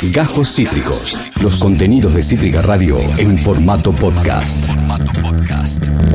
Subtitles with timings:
[0.00, 1.18] Gajos Cítricos.
[1.42, 4.64] Los contenidos de Cítrica Radio en formato podcast.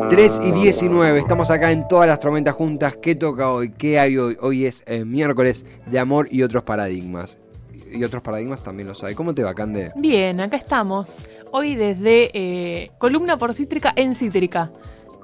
[0.08, 2.96] 3 y 19, estamos acá en todas las tormentas juntas.
[2.96, 3.70] ¿Qué toca hoy?
[3.72, 4.38] ¿Qué hay hoy?
[4.40, 7.36] Hoy es eh, miércoles de amor y otros paradigmas.
[7.92, 9.14] Y otros paradigmas también lo sabe.
[9.14, 9.92] ¿Cómo te va, Cande?
[9.96, 11.16] Bien, acá estamos.
[11.52, 14.72] Hoy desde eh, Columna por Cítrica en Cítrica.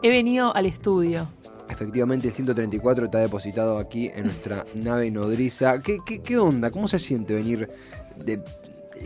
[0.02, 1.30] He venido al estudio.
[1.70, 5.78] Efectivamente, el 134 está depositado aquí en nuestra nave nodriza.
[5.78, 6.70] ¿Qué, qué, qué onda?
[6.70, 7.68] ¿Cómo se siente venir
[8.24, 8.42] de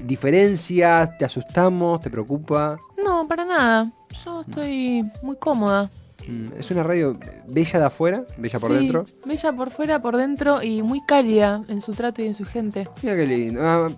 [0.05, 1.16] diferencias?
[1.19, 2.01] ¿Te asustamos?
[2.01, 2.79] ¿Te preocupa?
[3.02, 3.91] No, para nada.
[4.25, 5.91] Yo estoy muy cómoda.
[6.27, 7.16] Mm, Es una radio
[7.48, 9.05] bella de afuera, bella por Sí, dentro.
[9.27, 12.88] Bella por fuera, por dentro y muy cálida en su trato y en su gente.
[13.02, 13.61] Mira qué lindo.
[13.62, 13.88] Ah,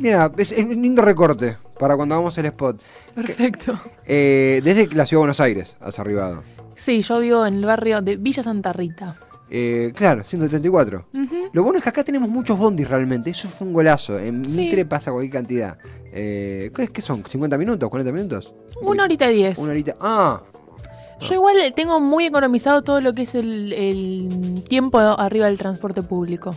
[0.00, 2.82] mira, es, es un lindo recorte para cuando hagamos el spot.
[3.14, 3.78] Perfecto.
[4.06, 6.42] Eh, desde la ciudad de Buenos Aires has arribado.
[6.76, 9.16] Sí, yo vivo en el barrio de Villa Santa Rita.
[9.54, 11.04] Eh, claro, 134.
[11.12, 11.36] Ujú.
[11.52, 13.28] Lo bueno es que acá tenemos muchos bondis realmente.
[13.28, 14.18] Eso fue un golazo.
[14.18, 14.56] En Sí.
[14.60, 15.76] Mitre pasa cualquier cantidad.
[16.10, 17.22] Eh, ¿qué, qué son?
[17.22, 17.90] ¿50 minutos?
[17.90, 18.54] ¿40 minutos?
[18.80, 19.58] Una horita y diez.
[19.58, 19.94] Una horita.
[20.00, 20.40] Ah,
[21.20, 26.02] Yo igual tengo muy economizado todo lo que es el, el tiempo arriba del transporte
[26.02, 26.54] público.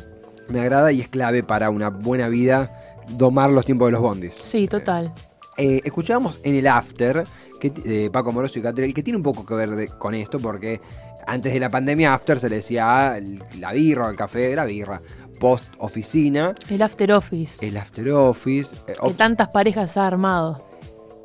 [0.48, 2.72] me agrada y es clave para una buena vida
[3.10, 4.34] domar los tiempos de los bondis.
[4.40, 5.14] Sí, total.
[5.58, 7.24] Eh, escuchábamos en el After
[7.60, 10.40] que, de Paco Moroso y Catrell, que tiene un poco que ver de- con esto,
[10.40, 10.80] porque
[11.28, 13.20] antes de la pandemia After se le decía
[13.60, 15.00] la birra, el café, la birra.
[15.40, 17.66] Post oficina, El after office.
[17.68, 18.74] el after office.
[18.88, 20.66] eh, que tantas parejas ha armado.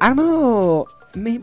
[0.00, 0.86] Armado.
[1.14, 1.40] me-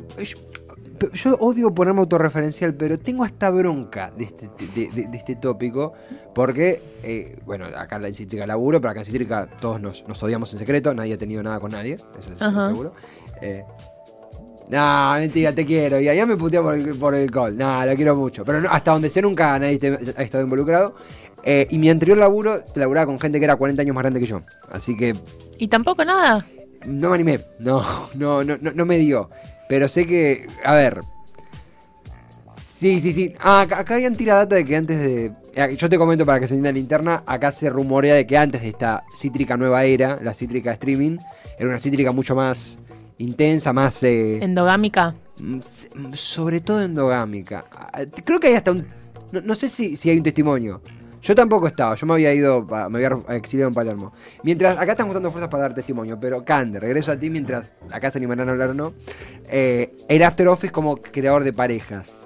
[0.99, 5.35] yo, yo odio ponerme autorreferencial, pero tengo hasta bronca de este, de, de- de este
[5.35, 5.93] tópico.
[6.35, 10.51] Porque, eh, bueno, acá en Cítrica laburo, pero acá en Cítrica todos nos, nos odiamos
[10.53, 10.93] en secreto.
[10.93, 12.67] Nadie ha tenido nada con nadie, eso es Ajá.
[12.69, 12.93] seguro.
[13.41, 13.63] Eh,
[14.69, 15.99] no, mentira, te quiero.
[15.99, 17.57] Y allá me puteó por el, por el call.
[17.57, 18.43] No, lo quiero mucho.
[18.45, 20.95] Pero no, hasta donde sé nunca nadie te- ha estado involucrado.
[21.43, 24.25] Eh, y mi anterior laburo, laburaba con gente que era 40 años más grande que
[24.25, 24.41] yo.
[24.69, 25.15] Así que
[25.57, 26.45] Y tampoco nada.
[26.85, 29.29] no me animé, no, no, no, no, no me dio.
[29.69, 30.99] Pero sé que, a ver.
[32.65, 33.33] Sí, sí, sí.
[33.39, 35.31] Ah, acá, acá habían tirado data de que antes de.
[35.55, 37.23] eh, Yo te comento para que se entienda la interna.
[37.25, 41.17] Acá se rumorea de que antes de esta cítrica nueva era, la cítrica streaming,
[41.57, 42.77] era una cítrica mucho más
[43.19, 44.01] intensa, más.
[44.03, 45.13] eh, Endogámica.
[45.39, 45.55] mm,
[45.95, 47.65] mm, sobre todo endogámica.
[47.71, 48.85] Ah, Creo que hay hasta un.
[49.31, 50.81] No, no sé si, si hay un testimonio.
[51.21, 54.13] Yo tampoco estaba, yo me había ido, me había exiliado en Palermo.
[54.43, 58.11] Mientras, acá están juntando fuerzas para dar testimonio, pero Cande, regreso a ti mientras, acá
[58.11, 58.93] se animarán a hablar o no.
[59.49, 62.25] Eh, era After Office como creador de parejas.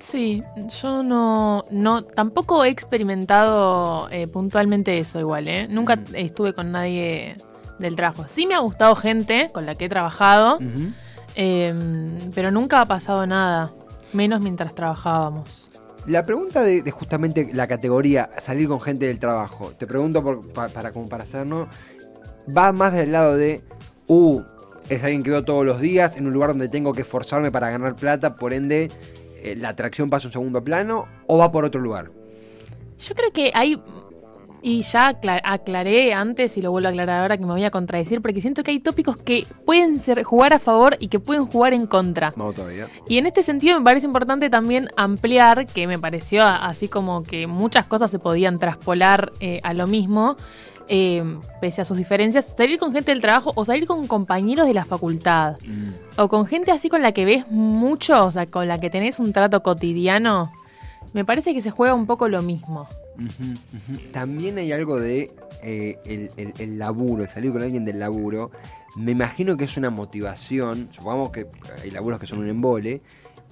[0.00, 0.42] Sí,
[0.80, 5.66] yo no, no, tampoco he experimentado eh, puntualmente eso igual, ¿eh?
[5.68, 6.04] Nunca Mm.
[6.14, 7.36] estuve con nadie
[7.78, 8.24] del trabajo.
[8.32, 10.58] Sí me ha gustado gente con la que he trabajado,
[11.36, 11.74] eh,
[12.34, 13.70] pero nunca ha pasado nada,
[14.12, 15.68] menos mientras trabajábamos.
[16.06, 20.52] La pregunta de, de justamente la categoría salir con gente del trabajo, te pregunto por-
[20.52, 21.68] pa- para como para hacernos,
[22.56, 23.62] va más del lado de,
[24.08, 24.42] uh,
[24.90, 27.70] es alguien que veo todos los días en un lugar donde tengo que esforzarme para
[27.70, 28.90] ganar plata, por ende
[29.42, 32.10] eh, la atracción pasa a un segundo plano, o va por otro lugar.
[32.98, 33.82] Yo creo que hay,
[34.66, 37.70] y ya acla- aclaré antes y lo vuelvo a aclarar ahora que me voy a
[37.70, 41.44] contradecir, porque siento que hay tópicos que pueden ser, jugar a favor y que pueden
[41.44, 42.32] jugar en contra.
[42.34, 42.88] Vamos todavía.
[43.06, 47.46] Y en este sentido me parece importante también ampliar, que me pareció así como que
[47.46, 50.36] muchas cosas se podían traspolar eh, a lo mismo,
[50.88, 51.22] eh,
[51.60, 54.86] pese a sus diferencias, salir con gente del trabajo o salir con compañeros de la
[54.86, 55.56] facultad,
[56.16, 59.18] o con gente así con la que ves mucho, o sea, con la que tenés
[59.18, 60.50] un trato cotidiano,
[61.12, 62.88] me parece que se juega un poco lo mismo.
[64.12, 65.30] También hay algo de
[65.62, 68.50] eh, el, el- el laburo, el salir con alguien del laburo.
[68.96, 70.88] Me imagino que es una motivación.
[70.92, 71.46] Supongamos que
[71.82, 73.00] hay laburos que son un embole.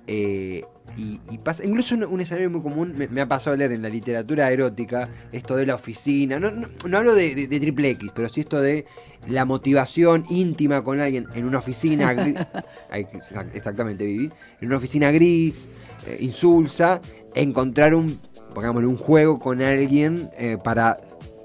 [0.07, 0.63] eh,
[0.97, 3.73] y, y pasa, incluso un, un escenario muy común me, me ha pasado a leer
[3.73, 6.39] en la literatura erótica esto de la oficina.
[6.39, 8.85] No, no, no hablo de, de- de triple X, pero sí esto de
[9.29, 12.13] la motivación íntima con alguien en una oficina.
[12.13, 12.47] gri-
[12.91, 14.31] Ay, exact- exactamente, Vivi.
[14.61, 15.69] En una oficina gris,
[16.07, 17.01] eh, insulsa,
[17.35, 18.21] encontrar un,
[18.53, 20.99] pongámosle, un juego con alguien eh, para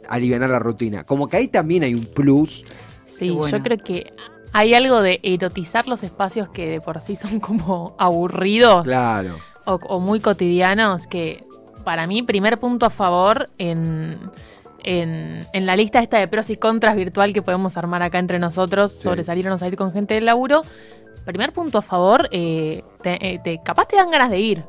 [0.09, 1.03] aliviar la rutina.
[1.03, 2.63] Como que ahí también hay un plus.
[3.05, 3.57] Sí, bueno.
[3.57, 4.13] yo creo que
[4.53, 8.83] hay algo de erotizar los espacios que de por sí son como aburridos.
[8.83, 9.35] Claro.
[9.65, 11.43] o, o muy cotidianos que
[11.83, 14.17] para mí primer punto a favor en,
[14.83, 18.39] en, en la lista esta de pros y contras virtual que podemos armar acá entre
[18.39, 18.99] nosotros Sí.
[19.03, 20.61] sobre salir o no salir con gente del laburo.
[21.25, 24.63] Primer punto a favor, eh, te- eh, te- capaz te dan ganas de ir.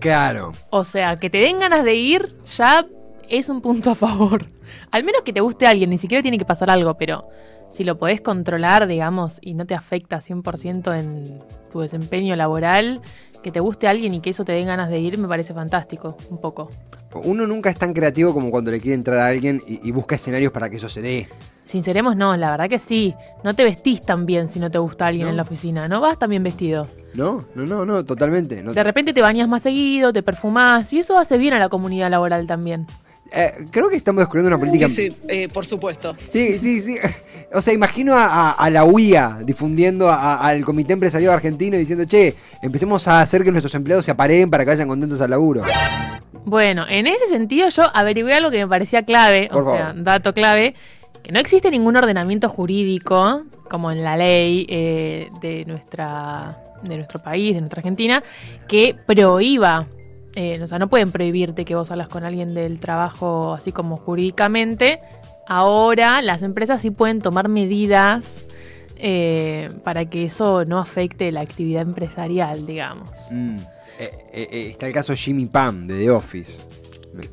[0.00, 0.52] Claro.
[0.70, 2.86] O sea, que te den ganas de ir ya
[3.28, 4.46] es un punto a favor.
[4.90, 7.28] Al menos que te guste alguien, ni siquiera tiene que pasar algo, pero
[7.70, 13.00] si lo podés controlar, digamos, y no te afecta 100% en tu desempeño laboral,
[13.42, 16.16] que te guste alguien y que eso te den ganas de ir, me parece fantástico,
[16.30, 16.70] un poco.
[17.24, 20.16] Uno nunca es tan creativo como cuando le quiere entrar a alguien y, y busca
[20.16, 21.28] escenarios para que eso se dé.
[21.66, 23.14] Sinceremos, no, la verdad que sí.
[23.44, 25.30] No te vestís tan bien si no te gusta alguien No.
[25.32, 25.86] en la oficina.
[25.86, 26.88] No vas tan bien vestido.
[27.14, 28.62] No, no, no, no, totalmente.
[28.62, 28.72] no.
[28.72, 32.10] De repente te bañas más seguido, te perfumás y eso hace bien a la comunidad
[32.10, 32.86] laboral también.
[33.32, 34.88] Eh, creo que estamos descubriendo una política.
[34.88, 36.12] Sí, sí, eh, por supuesto.
[36.28, 36.94] Sí, sí, sí.
[37.52, 42.04] O sea, imagino a, a- a la UIA difundiendo a- al Comité Empresarial Argentino diciendo,
[42.04, 45.64] che, empecemos a hacer que nuestros empleados se apareen para que vayan contentos al laburo.
[46.44, 50.32] Bueno, en ese sentido yo averigué algo que me parecía clave, Por o sea, dato
[50.32, 50.74] clave,
[51.26, 57.20] que no existe ningún ordenamiento jurídico, como en la ley eh, de, nuestra, de nuestro
[57.20, 58.22] país, de nuestra Argentina,
[58.68, 59.88] que prohíba,
[60.36, 63.96] eh, o sea, no pueden prohibirte que vos hablas con alguien del trabajo así como
[63.96, 65.00] jurídicamente.
[65.48, 68.44] Ahora las empresas sí pueden tomar medidas
[68.94, 73.10] eh, para que eso no afecte la actividad empresarial, digamos.
[73.32, 73.56] Mm.
[74.32, 76.85] Está el caso Jimmy Pam de The Office.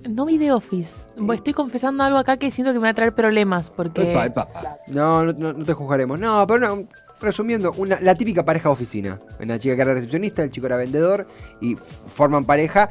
[0.10, 1.08] No vi The Office.
[1.34, 4.12] Estoy confesando algo acá que siento que me va a traer problemas porque...
[4.12, 4.48] Epa, epa.
[4.88, 6.20] No, no, no- no te juzgaremos.
[6.20, 6.84] No, pero no,
[7.22, 9.20] resumiendo, una, la típica pareja de oficina.
[9.40, 11.28] Una chica que era recepcionista, el chico era vendedor
[11.62, 12.90] y forman pareja.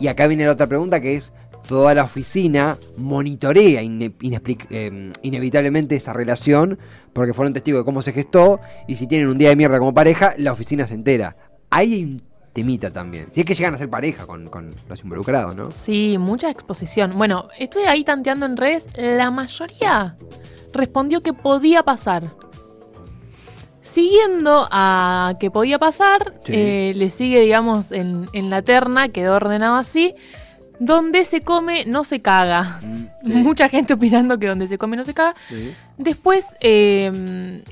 [0.00, 1.32] Y acá viene la otra pregunta que es,
[1.68, 4.12] toda la oficina monitorea ine-
[4.70, 6.78] eh, inevitablemente esa relación
[7.14, 9.94] porque fueron testigos de cómo se gestó y si tienen un día de mierda como
[9.94, 11.36] pareja, la oficina se entera.
[11.70, 12.22] Ahí hay un
[12.54, 13.26] temita también.
[13.32, 15.70] Si es que llegan a ser pareja con, con los involucrados, ¿no?
[15.70, 17.12] Sí, mucha exposición.
[17.18, 18.86] Bueno, estuve ahí tanteando en redes.
[18.96, 20.16] La mayoría
[20.72, 22.30] respondió que podía pasar.
[23.82, 26.52] Siguiendo a que podía pasar, Sí.
[26.54, 30.14] eh, le sigue, digamos, en, en la terna, quedó ordenado así,
[30.80, 32.80] donde se come no se caga.
[32.82, 35.34] Mm, sí, Mucha gente opinando que donde se come no se caga.
[35.48, 35.74] sí.
[35.98, 37.62] Después, eh,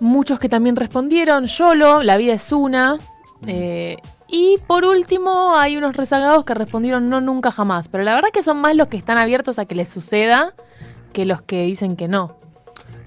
[0.00, 2.98] muchos que también respondieron, YOLO, la vida es una.
[3.46, 3.96] Eh,
[4.28, 7.88] y por último, hay unos rezagados que respondieron no, nunca, jamás.
[7.88, 10.54] Pero la verdad que son más los que están abiertos a que les suceda
[11.12, 12.36] que los que dicen que no.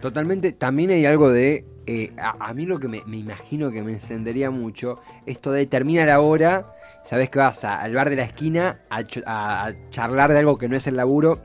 [0.01, 3.83] Totalmente, también hay algo de, eh, a, a mí lo que me, me imagino que
[3.83, 6.63] me encendería mucho, esto de termina la hora,
[7.03, 10.75] sabes que vas a- al bar de la esquina a charlar de algo que no
[10.75, 11.39] es el laburo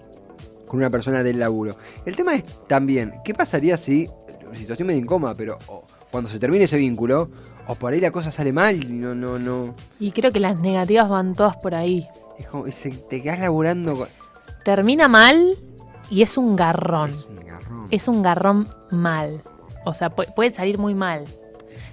[0.66, 1.76] con una persona del laburo.
[2.06, 4.08] El tema es también, ¿qué pasaría si,
[4.54, 5.58] situación medio incómoda, pero
[6.10, 7.28] cuando se termine ese vínculo,
[7.66, 10.60] o por ahí la cosa sale mal y no, no, no, Y creo que las
[10.60, 12.06] negativas van todas por ahí.
[12.38, 14.08] es como, te quedas laburando con...
[14.64, 15.56] Termina mal
[16.10, 17.10] y es un garrón.
[17.10, 17.86] Es un garrón.
[17.90, 19.42] Es un garrón mal.
[19.84, 21.24] O sea, pu- puede salir muy mal.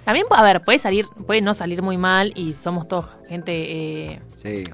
[0.04, 3.52] También, a ver, puede salir, puede no salir muy mal y somos todos gente
[4.12, 4.64] eh, Sí.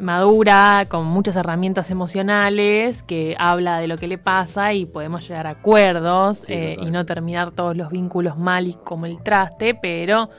[0.00, 5.46] Madura, con muchas herramientas emocionales, que habla de lo que le pasa y podemos llegar
[5.46, 9.74] a acuerdos Sí, eh, y no terminar todos los vínculos mal y como el traste,
[9.74, 10.30] pero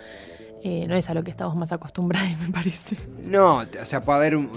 [0.63, 2.97] eh, no es a lo que estamos más acostumbrados, me parece.
[3.23, 4.49] No, o sea, puede haber un,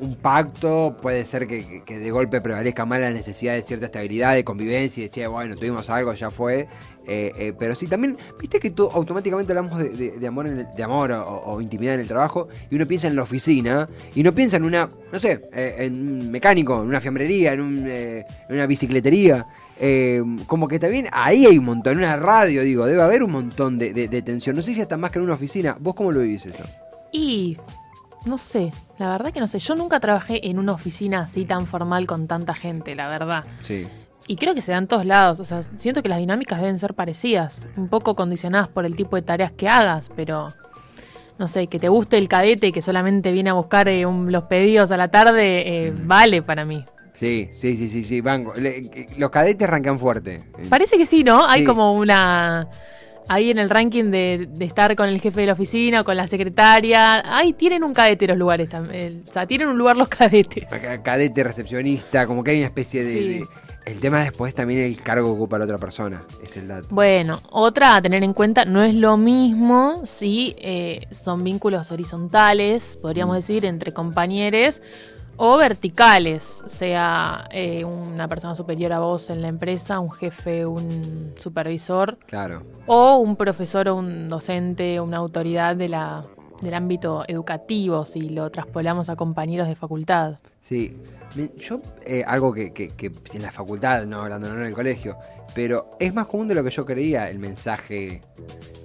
[0.00, 4.42] un- pacto, puede ser que, de golpe prevalezca más la necesidad de cierta estabilidad, de
[4.44, 6.66] convivencia, de che, bueno, tuvimos algo, ya fue.
[7.06, 10.82] eh, eh, pero sí, también, viste que tú, automáticamente hablamos de, amor, en el- de
[10.82, 14.56] amor o, intimidad en el trabajo, y uno piensa en la oficina, y no piensa
[14.56, 17.88] en una, no sé, eh, en un mecánico, en una fiambrería, en, un,
[18.48, 19.44] una bicicletería.
[19.78, 23.32] eh, como que también ahí hay un montón, en una radio, digo, debe haber un
[23.32, 24.54] montón de, de- de tensión.
[24.56, 25.76] No sé si hasta más que en una oficina.
[25.80, 26.62] ¿Vos cómo lo vivís eso?
[27.12, 27.56] Y
[28.26, 29.58] no sé, la verdad que no sé.
[29.58, 33.44] Yo nunca trabajé en una oficina así tan formal con tanta gente, la verdad.
[33.62, 33.86] Sí.
[34.26, 35.38] Y creo que se da en todos lados.
[35.40, 37.60] O sea, siento que las dinámicas deben ser parecidas.
[37.76, 40.48] Un poco condicionadas por el tipo de tareas que hagas, pero.
[41.36, 44.44] No sé, que te guste el cadete que solamente viene a buscar eh, un- los
[44.44, 46.84] pedidos a la tarde, eh, vale para mí.
[47.12, 48.54] Sí, sí, sí, sí, sí, banco.
[48.54, 50.44] Le- los cadetes arrancan fuerte.
[50.70, 51.44] Parece que sí, ¿no?
[51.44, 52.68] Hay como una.
[53.28, 56.16] Ahí en el ranking de, de estar con el jefe de la oficina o con
[56.16, 57.22] la secretaria.
[57.36, 59.22] Ahí tienen un cadete los lugares también.
[59.28, 60.64] O sea, tienen un lugar los cadetes.
[60.68, 63.28] Ca- Cadete, recepcionista, como que hay una especie de, Sí.
[63.38, 63.44] de-
[63.86, 66.22] El tema después también el cargo que ocupa la otra persona.
[66.42, 66.86] Es el dato.
[66.90, 72.98] Bueno, otra a tener en cuenta, no es lo mismo si eh, son vínculos horizontales,
[73.02, 74.80] podríamos decir, entre compañeros,
[75.36, 81.32] o verticales, sea eh, una persona superior a vos en la empresa, un jefe, un
[81.38, 82.62] supervisor, Claro.
[82.86, 86.24] o un profesor o un docente, una autoridad de la,
[86.62, 90.38] del ámbito educativo, si lo traspolamos a compañeros de facultad.
[90.60, 90.96] Sí.
[91.58, 95.16] Yo, eh, algo que, que- que en la facultad, no hablando no en el colegio,
[95.52, 98.20] pero es más común de lo que yo creía el mensaje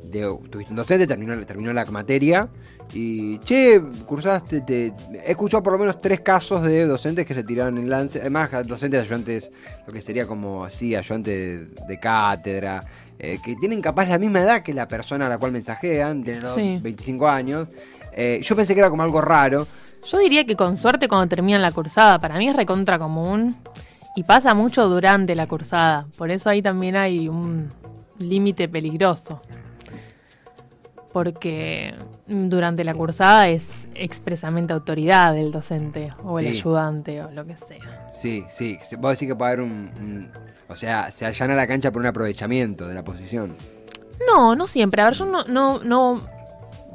[0.03, 2.50] de tuviste un docente, terminó, terminó la materia
[2.93, 4.88] y che, cursaste, te,
[5.25, 8.50] he escuchado por lo menos tres casos de docentes que se tiraron en lance, además
[8.67, 9.51] docentes ayudantes,
[9.86, 12.81] lo que sería como así, ayudantes de, de cátedra,
[13.19, 16.41] eh, que tienen capaz la misma edad que la persona a la cual mensajean, tienen
[16.43, 16.79] los Sí.
[16.81, 17.67] 25 años.
[18.13, 19.67] Eh, yo pensé que era como algo raro.
[20.05, 23.55] Yo diría que con suerte cuando terminan la cursada, para mí es recontra común.
[24.15, 26.05] Y pasa mucho durante la cursada.
[26.17, 27.69] Por eso ahí también hay un
[28.17, 29.39] límite peligroso.
[31.13, 31.94] Porque
[32.28, 38.12] durante la cursada es expresamente autoridad del docente o el ayudante o lo que sea.
[38.13, 38.78] Sí, sí.
[39.00, 40.32] Vos decís que puede haber un, un-
[40.68, 43.56] O sea, se allana la cancha por un aprovechamiento de la posición.
[44.28, 45.01] No, no siempre.
[45.01, 46.20] A ver, yo no, no, no,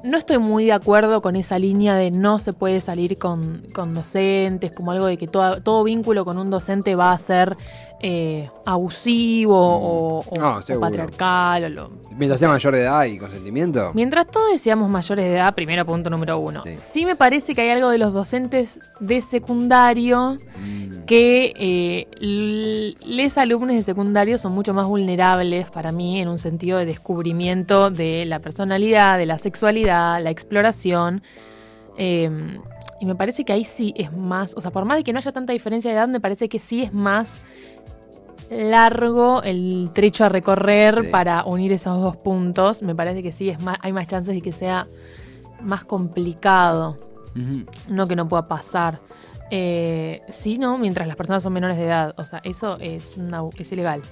[0.05, 3.95] no estoy muy de acuerdo con esa línea de no se puede salir con, con
[3.95, 7.57] docentes, como algo de que toda- todo vínculo con un docente va a ser
[8.01, 10.89] eh, abusivo o, o- No, o seguro.
[10.89, 11.65] patriarcal.
[11.65, 13.91] O lo, Mientras sea mayor de edad y consentimiento.
[13.95, 16.63] Mientras todos seamos mayores de edad, primero punto número uno.
[16.65, 16.75] Sí.
[16.77, 17.07] Sí.
[17.07, 22.07] me parece que hay algo de los docentes de secundario Mm, que eh,
[23.07, 27.91] les alumnos de secundario son mucho más vulnerables para mí en un sentido de descubrimiento
[27.91, 31.23] de la personalidad, de la sexualidad, la exploración.
[31.99, 32.31] Eh,
[33.01, 35.19] y me parece que ahí sí es más, o sea, por más de que no
[35.19, 37.41] haya tanta diferencia de edad, me parece que sí es más
[38.51, 41.09] largo el trecho a recorrer Sí.
[41.09, 42.83] para unir esos dos puntos.
[42.83, 44.87] Me parece que sí es más, hay más chances de que sea
[45.61, 46.99] más complicado
[47.89, 49.01] no que no pueda pasar.
[49.51, 52.15] Eh, sí, no, mientras las personas son menores de edad.
[52.17, 54.03] O sea, eso es, una, es ilegal.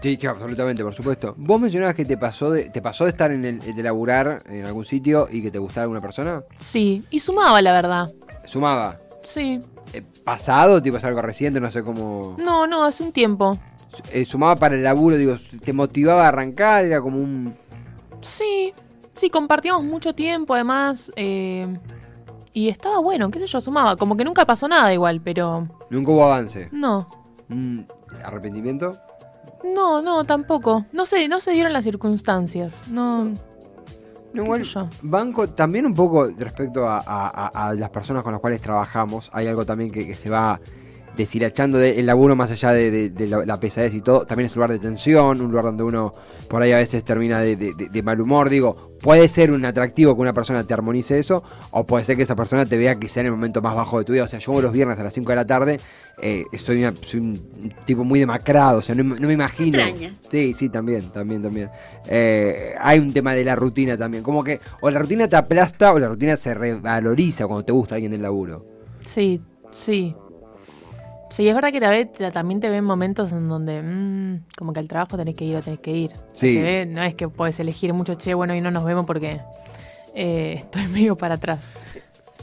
[0.00, 1.34] Sí, sí, absolutamente, por supuesto.
[1.36, 4.64] ¿Vos mencionabas que te pasó de, te pasó de estar en el, de laburar en
[4.66, 6.42] algún sitio y que te gustara alguna persona?
[6.58, 8.08] Sí, y sumaba, la verdad.
[8.44, 8.98] Sumaba.
[9.22, 9.60] Sí.
[9.92, 10.80] Eh, ¿Pasado?
[10.82, 12.36] Tipo, es algo reciente, no sé cómo.
[12.38, 13.56] No, no, hace un tiempo.
[14.12, 16.84] Eh, sumaba para el laburo, digo, ¿te motivaba a arrancar?
[16.84, 17.54] Era como un.
[18.20, 18.72] Sí,
[19.14, 21.10] sí, compartíamos mucho tiempo, además.
[21.16, 21.66] eh,
[22.52, 23.96] y estaba bueno, qué sé yo, sumaba.
[23.96, 26.68] Como que nunca pasó nada igual, pero Nunca hubo avance.
[26.72, 27.06] no.
[27.48, 27.80] Mm,
[28.24, 28.90] ¿Arrepentimiento?
[29.74, 30.84] No, no, tampoco.
[30.92, 32.82] No sé, no se dieron las circunstancias.
[32.88, 33.24] No.
[33.24, 33.34] No,
[34.32, 34.88] ¿Qué igual, yo?
[35.02, 39.30] banco, también un poco respecto a, a- a- a las personas con las cuales trabajamos,
[39.32, 40.58] hay algo también que, que se va
[41.16, 44.52] deshilachando del laburo más allá de, de- de la, la pesadez y todo, también es
[44.52, 46.12] un lugar de tensión, un lugar donde uno
[46.48, 49.64] por ahí a veces termina de, de- de- de mal humor, digo, puede ser un
[49.64, 52.98] atractivo que una persona te armonice eso, o puede ser que esa persona te vea
[52.98, 55.02] quizá en el momento más bajo de tu vida, o sea, yo los viernes a
[55.04, 55.80] las 5 de la tarde
[56.22, 59.78] eh, soy, una- soy un tipo muy demacrado, o sea, no, me- no me imagino...
[59.78, 60.14] Extrañas.
[60.30, 61.68] Sí, sí, también, también, también.
[62.08, 64.22] Eh, hay un tema de la rutina también.
[64.22, 67.94] Como que o la rutina te aplasta o la rutina se revaloriza cuando te gusta
[67.94, 68.66] alguien del laburo.
[69.04, 69.40] Sí,
[69.72, 70.14] sí.
[71.34, 74.86] Sí, es verdad que te también te ven momentos en donde, mm, como que al
[74.86, 76.10] trabajo tenés que ir o tenés que ir.
[76.32, 76.60] Sí.
[76.62, 79.40] Ve- no es que puedes elegir mucho, che, bueno, y no nos vemos porque
[80.14, 81.64] eh, estoy medio para atrás.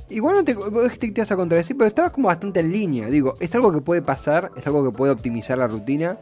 [0.09, 0.55] Igual no te,
[0.99, 3.07] te, te vas a contradecir, pero estabas como bastante en línea.
[3.07, 6.17] Digo, es algo que puede pasar, es algo que puede optimizar la rutina,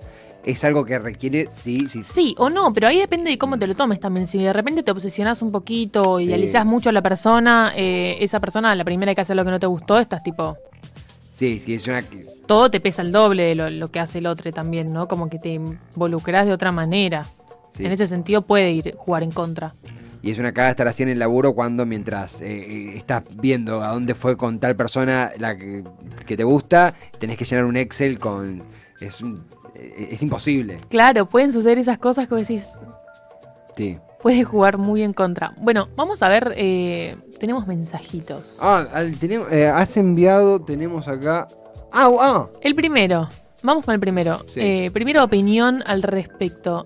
[0.45, 2.13] es algo que requiere, sí, sí, sí.
[2.13, 4.27] Sí o no, pero ahí depende de cómo te lo tomes también.
[4.27, 6.25] Si de repente te obsesionás un poquito, Sí.
[6.25, 9.59] idealizás mucho a la persona, eh, esa persona, la primera que hace lo que no
[9.59, 10.55] te gustó, estás tipo,
[11.39, 12.03] Sí, sí, es una.
[12.47, 15.07] todo te pesa el doble de lo, lo que hace el otro también, ¿no?
[15.07, 17.23] Como que te involucrás de otra manera.
[17.77, 17.85] sí.
[17.85, 19.73] En ese sentido puede ir jugar en contra.
[20.21, 23.81] Y es una caga estar así en el laburo cuando mientras eh, eh, estás viendo
[23.81, 25.81] a dónde fue con tal persona la que,
[26.25, 28.61] que te gusta, tenés que llenar un Excel con...
[28.99, 30.79] Es, un- eh, es imposible.
[30.89, 32.67] Claro, pueden suceder esas cosas que decís,
[33.77, 33.97] Sí.
[34.21, 35.51] Puede jugar muy en contra.
[35.61, 38.57] Bueno, vamos a ver, eh, tenemos mensajitos.
[38.61, 41.47] Ah, al- tenemos, eh, has enviado, tenemos acá...
[41.91, 43.29] Ah, ah, El primero,
[43.63, 44.39] vamos con el primero.
[44.47, 44.59] Sí.
[44.61, 46.85] Eh, primera opinión al respecto.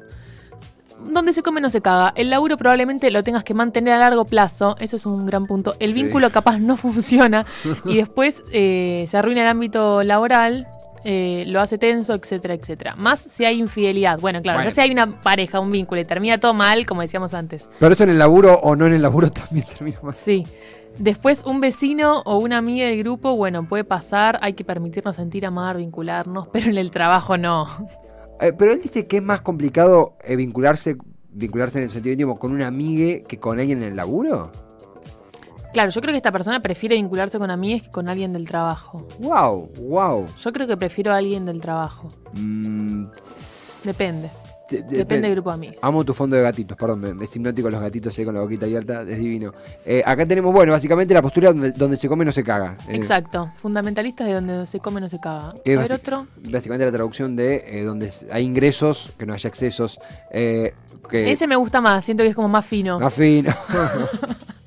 [1.05, 2.13] Donde se come no se caga.
[2.15, 4.77] El laburo probablemente lo tengas que mantener a largo plazo.
[4.79, 5.75] Eso es un gran punto.
[5.79, 6.01] El Sí.
[6.03, 7.45] vínculo capaz no funciona.
[7.83, 10.65] y después eh, se arruina el ámbito laboral.
[11.05, 12.95] Eh, lo hace tenso, etcétera, etcétera.
[12.95, 14.19] Más si hay infidelidad.
[14.19, 14.72] Bueno, claro, Bueno.
[14.72, 17.67] si hay una pareja, un vínculo y termina todo mal, como decíamos antes.
[17.79, 20.13] pero eso en el laburo o no en el laburo también termina mal.
[20.13, 20.45] Sí.
[20.98, 25.43] Después, un vecino o una amiga del grupo, bueno, puede pasar, hay que permitirnos sentir,
[25.45, 27.67] amar, vincularnos, pero en el trabajo no.
[28.39, 30.95] Eh, pero él dice que es más complicado eh, vincularse
[31.36, 34.51] vincularse en el sentido íntimo con una amiga que con alguien en el laburo.
[35.74, 39.08] Claro, yo creo que esta persona prefiere vincularse con amigas que con alguien del trabajo.
[39.20, 40.25] Wow, wow.
[40.42, 42.10] Yo creo que prefiero a alguien del trabajo.
[42.34, 43.06] Mm,
[43.84, 44.30] Depende.
[44.70, 45.75] de- de- Depende del grupo de amigas.
[45.82, 49.01] Amo tu fondo de gatitos, perdón, es hipnótico los gatitos ahí con la boquita abierta,
[49.01, 49.53] es divino.
[49.86, 52.77] Eh, acá tenemos, bueno, básicamente la postura donde, donde se come no se caga.
[52.88, 53.51] Eh, Exacto.
[53.58, 55.53] Fundamentalistas de donde se come no se caga.
[55.65, 56.27] ¿Qué A ver otro.
[56.50, 60.00] Básicamente la traducción de eh, donde hay ingresos, que no haya excesos.
[60.32, 60.74] Eh,
[61.10, 63.00] que, Ese me gusta más, siento que es como más fino.
[63.00, 63.53] Más fino.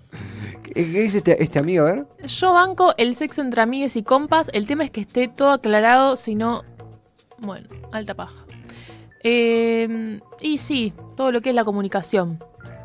[0.85, 1.87] ¿Qué, dice este, este amigo?
[1.87, 2.07] A ver.
[2.27, 4.51] Yo banco el sexo entre amigues y compas.
[4.53, 6.63] El tema es que esté todo aclarado, si no.
[7.39, 8.35] Bueno, alta paja.
[9.23, 12.39] Eh, y sí, todo lo que es la comunicación.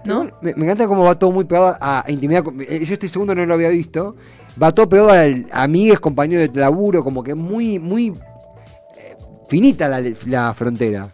[0.03, 0.23] ¿No?
[0.41, 2.43] Me, me encanta cómo va todo muy pegado a, a intimidad.
[2.67, 4.15] eh, Yo este segundo no lo había visto.
[4.61, 8.07] Va todo pegado al amigues, compañeros de laburo, como que muy, muy.
[8.97, 9.17] eh,
[9.47, 11.11] finita la, la frontera.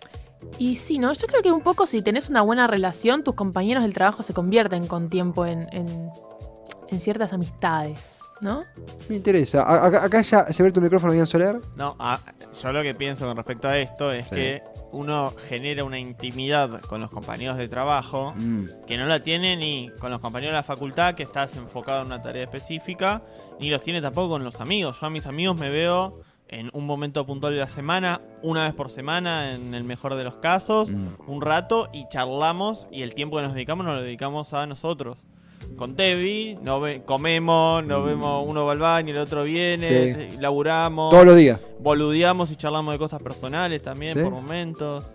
[0.58, 1.12] Y sí, ¿no?
[1.14, 4.34] Yo creo que un poco si tenés una buena relación, tus compañeros del trabajo se
[4.34, 6.10] convierten con tiempo en, en,
[6.90, 8.64] en ciertas amistades, ¿no?
[9.10, 9.64] Me interesa.
[9.64, 11.60] A- Acá, acá ya se ve tu micrófono bien Soler.
[11.76, 12.20] No, ah,
[12.62, 14.36] yo lo que pienso con respecto a esto es Sí.
[14.36, 18.66] que uno genera una intimidad con los compañeros de trabajo Mm.
[18.88, 22.08] que no la tiene ni con los compañeros de la facultad que estás enfocado en
[22.08, 23.22] una tarea específica,
[23.60, 25.00] ni los tiene tampoco con los amigos.
[25.02, 26.14] Yo a mis amigos me veo
[26.50, 30.24] en un momento puntual de la semana, una vez por semana en el mejor de
[30.24, 31.08] los casos, Mm.
[31.28, 35.18] un rato y charlamos y el tiempo que nos dedicamos nos lo dedicamos a nosotros.
[35.76, 40.14] Con Tevi, no ve- comemos, nos vemos, uno va al baño, el otro viene, Sí.
[40.36, 41.60] te- laburamos, Todos los días.
[41.80, 44.24] boludeamos y charlamos de cosas personales también Sí.
[44.24, 45.06] por momentos.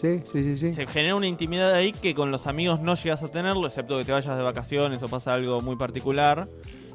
[0.00, 0.72] Sí, sí, sí, sí.
[0.72, 4.04] Se genera una intimidad ahí que con los amigos no llegas a tenerlo, excepto que
[4.04, 6.48] te vayas de vacaciones o pasa algo muy particular.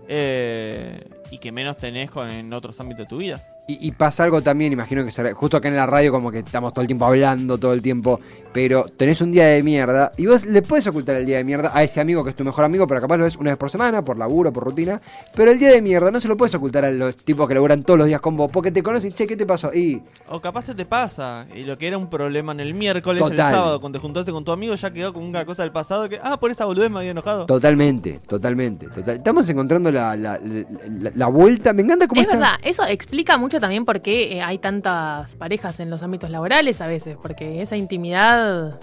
[0.08, 1.00] eh,
[1.32, 3.42] y que menos tenés con, en otros ámbitos de tu vida.
[3.68, 6.38] Y, y pasa algo también, imagino que será- justo acá en la radio como que
[6.38, 8.20] estamos todo el tiempo hablando, todo el tiempo,
[8.54, 11.72] pero tenés un día de mierda y vos le puedes ocultar el día de mierda
[11.74, 13.72] a ese amigo que es tu mejor amigo, pero capaz lo ves una vez por
[13.72, 15.02] semana, por laburo, por rutina,
[15.36, 17.82] pero el día de mierda no se lo puedes ocultar a los tipos que laburan
[17.82, 19.74] todos los días con vos, porque te conocen, che, ¿qué te pasó?
[19.74, 23.24] Y O capaz se te pasa, y lo que era un problema en el miércoles,
[23.24, 23.52] el Total.
[23.52, 26.20] sábado, cuando te juntaste con tu amigo, ya quedó como una cosa del pasado que,
[26.22, 27.48] ah, por esa boludez me había enojado.
[27.48, 29.16] totalmente, totalmente, total.
[29.16, 32.38] Estamos encontrando la, la- la- la vuelta, me encanta cómo Es está.
[32.38, 36.82] verdad, eso explica mucho también por qué eh, hay tantas parejas en los ámbitos laborales
[36.82, 38.80] a veces, porque esa intimidad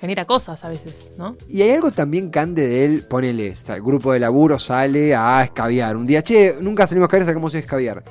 [0.00, 1.36] genera cosas a veces, ¿no?
[1.48, 5.96] Y hay algo también cande de él, ponele, el grupo de laburo sale a escabiar.
[5.96, 8.04] Un día, che, nunca salimos a escabiar, sacamos a escabiar.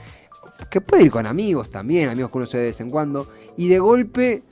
[0.69, 3.27] Que puede ir con amigos también, amigos que uno se ve de vez en cuando.
[3.57, 4.43] Y de golpe,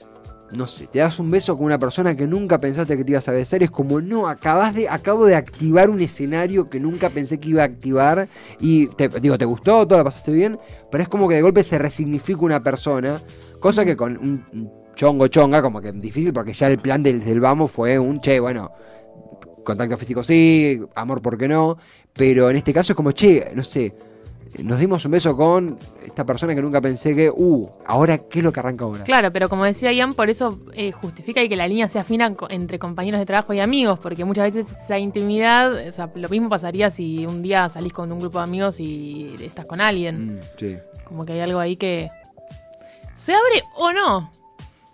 [0.51, 3.27] no sé, te das un beso con una persona que nunca pensaste que te ibas
[3.27, 3.61] a besar.
[3.61, 7.61] Es como, no, acabas de, acabo de activar un escenario que nunca pensé que iba
[7.61, 8.27] a activar.
[8.59, 10.57] Y te digo, te gustó, todo la pasaste bien.
[10.91, 13.21] Pero es como que de golpe se resignifica una persona.
[13.59, 17.39] Cosa que con un chongo chonga, como que difícil, porque ya el plan del, del
[17.39, 18.71] vamos fue un che, bueno,
[19.63, 21.77] contacto físico sí, amor, ¿por qué no?
[22.13, 23.93] Pero en este caso es como, che, no sé,
[24.57, 28.43] nos dimos un beso con esta persona que nunca pensé que, uh, ahora, ¿qué es
[28.43, 29.03] lo que arranca ahora?
[29.03, 32.79] Claro, pero como decía Ian, por eso eh, justifica que la línea sea fina entre
[32.79, 36.89] compañeros de trabajo y amigos, porque muchas veces esa intimidad, o sea, lo mismo pasaría
[36.89, 40.37] si un día salís con un grupo de amigos y estás con alguien.
[40.37, 40.77] Mm, sí.
[41.03, 42.09] Como que hay algo ahí que
[43.17, 44.31] se abre o no.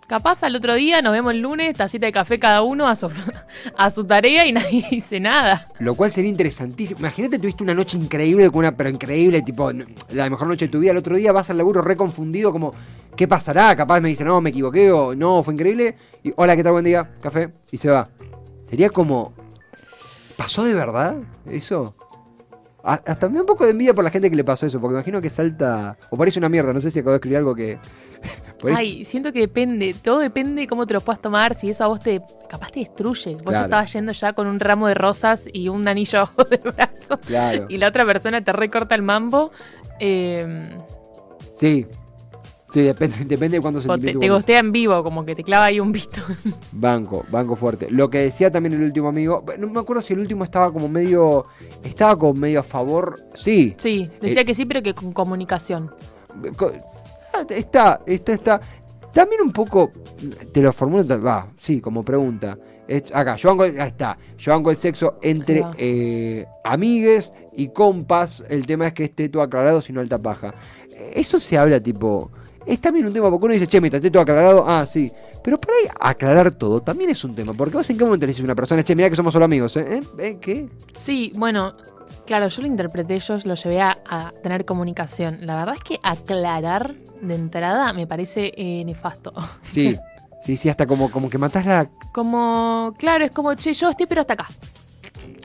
[0.06, 3.10] Capaz al otro día nos vemos el lunes, tacita de café cada uno a su,
[3.76, 5.66] a su tarea y nadie dice nada.
[5.80, 7.00] Lo cual sería interesantísimo.
[7.00, 9.72] Imagínate, tuviste una noche increíble con una, pero increíble, tipo,
[10.10, 10.92] la mejor noche de tu vida.
[10.92, 12.72] El otro día vas al laburo reconfundido, como,
[13.16, 13.74] ¿qué pasará?
[13.74, 15.96] Capaz me dice, no, me equivoqué, o no, fue increíble.
[16.22, 16.72] Y, hola, ¿qué tal?
[16.72, 18.08] Buen día, café, y se va.
[18.62, 19.32] Sería como,
[20.36, 21.16] ¿pasó de verdad
[21.50, 21.95] eso?
[22.88, 24.94] Hasta me da un poco de envidia por la gente que le pasó eso, porque
[24.94, 27.78] imagino que salta, o parece una mierda, no sé si acabo de escribir algo que...
[28.74, 31.88] Ay, siento que depende, todo depende de cómo te lo puedas tomar, si eso a
[31.88, 33.34] vos te, capaz te destruye.
[33.34, 33.64] Vos Claro.
[33.64, 37.66] estabas yendo ya con un ramo de rosas y un anillo abajo del brazo Claro,
[37.68, 39.50] y la otra persona te recorta el mambo.
[40.00, 40.62] eh,
[41.54, 41.86] sí.
[42.76, 45.64] Sí, depende, depende de cuándo se te, te gostea en vivo, como que te clava
[45.64, 46.20] ahí un visto.
[46.72, 47.88] Banco, banco fuerte.
[47.90, 50.86] Lo que decía también el último amigo, no me acuerdo si el último estaba como
[50.86, 51.46] medio,
[51.82, 55.90] estaba como medio a favor, sí, Sí, decía Eh, que sí, pero que con comunicación.
[56.58, 56.70] co-
[57.32, 58.60] ah, está, está, está.
[59.14, 59.90] También un poco,
[60.52, 62.58] te lo formulo, va, sí, como pregunta.
[63.14, 68.66] Acá, yo hago, ahí está, yo hago el sexo entre eh, amigues y compas, el
[68.66, 70.54] tema es que esté todo aclarado, si no alta paja.
[70.94, 72.30] Eh, Eso se habla tipo,
[72.66, 75.10] es también un tema, porque uno dice, che, mientras esté todo aclarado, ah, sí.
[75.42, 78.30] Pero por ahí aclarar todo también es un tema, porque vos en qué momento le
[78.30, 79.86] dices a una persona, che, mirá que somos solo amigos, ¿eh?
[79.98, 80.02] ¿Eh?
[80.18, 80.38] ¿Eh?
[80.40, 80.68] ¿Qué?
[80.96, 81.74] Sí, bueno,
[82.26, 85.38] claro, yo lo interpreté, yo lo llevé a, a tener comunicación.
[85.42, 89.32] La verdad es que aclarar de entrada me parece eh, nefasto.
[89.62, 89.96] Sí,
[90.42, 91.88] sí, sí, hasta como, como que matás la...
[92.12, 94.48] Como, claro, es como, che, yo estoy pero hasta acá.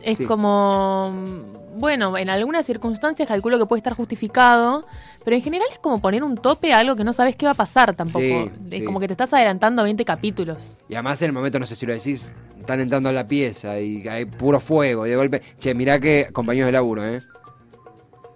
[0.04, 0.26] Es Sí.
[0.26, 4.84] como, mm, bueno, en algunas circunstancias calculo que puede estar justificado,
[5.24, 7.52] pero en general es como poner un tope a algo que no sabes qué va
[7.52, 8.20] a pasar tampoco.
[8.26, 8.84] Sí, es sí.
[8.86, 10.58] como que te estás adelantando a 20 capítulos.
[10.90, 13.80] Y además en el momento, no sé si lo decís, están entrando a la pieza
[13.80, 17.20] y hay puro fuego y de golpe, che, mirá que compañeros de laburo, ¿eh?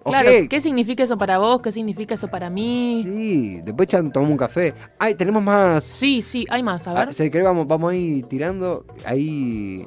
[0.04, 1.64] Claro, ¿qué significa eso para vos?
[1.64, 3.02] ¿Qué significa eso para mí?
[3.04, 4.76] Sí, después ya tomamos un café.
[5.00, 5.84] Ay, tenemos más...
[5.84, 7.14] Sí, sí, hay más, a Ah, ver.
[7.16, 8.86] si querés, vamos, vamos ahí tirando.
[9.04, 9.84] Ahí...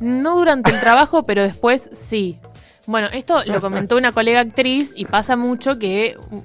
[0.00, 2.38] No durante el trabajo, pero después sí.
[2.86, 6.40] Bueno, esto lo comentó una colega actriz y pasa mucho que uh,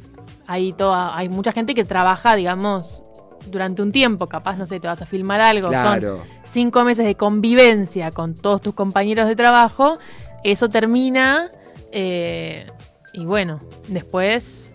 [0.48, 3.04] hay toda, hay mucha gente que trabaja, digamos,
[3.48, 4.28] durante un tiempo.
[4.28, 5.68] Capaz, no sé, te vas a filmar algo.
[5.68, 6.22] Son Claro.
[6.44, 9.98] cinco meses de convivencia con todos tus compañeros de trabajo.
[10.44, 11.50] Eso termina.
[11.92, 12.68] eh,
[13.14, 14.74] y bueno, después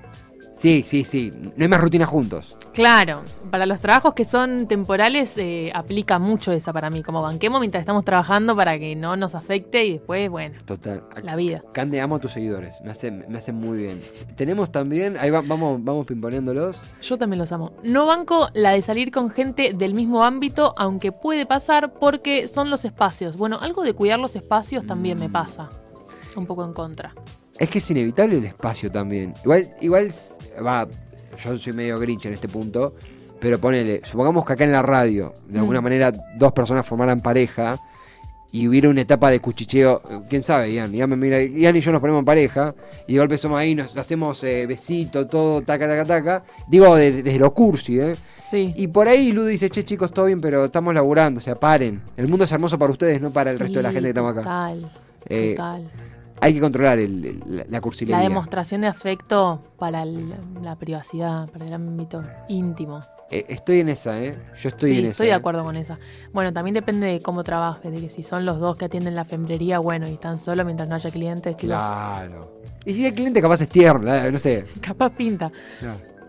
[0.56, 1.32] Sí, sí, sí.
[1.56, 2.56] No hay más rutina juntos.
[2.72, 7.60] Claro, para los trabajos que son temporales eh, aplica mucho esa para mí, como banquemos
[7.60, 11.02] mientras estamos trabajando para que no nos afecte y después, bueno, Total.
[11.22, 11.62] la vida.
[11.72, 12.80] Cande, amo a tus seguidores.
[12.82, 14.00] Me hacen, me hacen muy bien.
[14.36, 16.80] Tenemos también, ahí va- vamos, vamos pimponeándolos.
[17.02, 17.72] Yo también los amo.
[17.82, 22.70] No banco la de salir con gente del mismo ámbito, aunque puede pasar porque son
[22.70, 23.36] los espacios.
[23.36, 25.68] Bueno, algo de cuidar los espacios también me pasa.
[26.36, 27.12] Un poco en contra.
[27.58, 29.34] Es que es inevitable el espacio también.
[29.44, 30.10] Igual, igual,
[30.64, 30.88] va,
[31.44, 32.94] yo soy medio grinch en este punto,
[33.40, 35.84] pero ponele, supongamos que acá en la radio, de alguna Mm.
[35.84, 37.78] manera, dos personas formaran pareja
[38.50, 42.00] y hubiera una etapa de cuchicheo, quién sabe, Ian, Ian, mira, Ian y yo nos
[42.00, 42.74] ponemos en pareja
[43.06, 46.44] y de golpe somos ahí, nos hacemos eh, besito, todo, taca, taca, taca.
[46.68, 48.14] Digo, de- desde lo cursi, ¿eh?
[48.50, 48.72] Sí.
[48.76, 52.00] Y por ahí Lu dice, che chicos, todo bien, pero estamos laburando, o sea, paren.
[52.16, 54.32] El mundo es hermoso para ustedes, no para el resto de la gente que estamos
[54.32, 54.40] acá.
[54.42, 54.92] Total.
[55.28, 55.84] Eh, total.
[56.44, 58.20] Hay que controlar el- el- la, la La cursilería.
[58.20, 63.00] demostración de afecto para el- la privacidad, para el ámbito íntimo.
[63.30, 64.34] Eh, estoy en esa, ¿eh?
[64.60, 65.10] Yo estoy sí, en esa.
[65.12, 65.36] estoy de ¿eh?
[65.36, 65.96] acuerdo con esa.
[66.34, 69.24] Bueno, también depende de cómo trabajes, de que si son los dos que atienden la
[69.24, 72.60] fembrería, bueno, y están solos mientras no haya clientes, Claro.
[72.84, 74.66] Y si el cliente capaz es tierno, eh, no sé.
[74.82, 75.50] capaz pinta.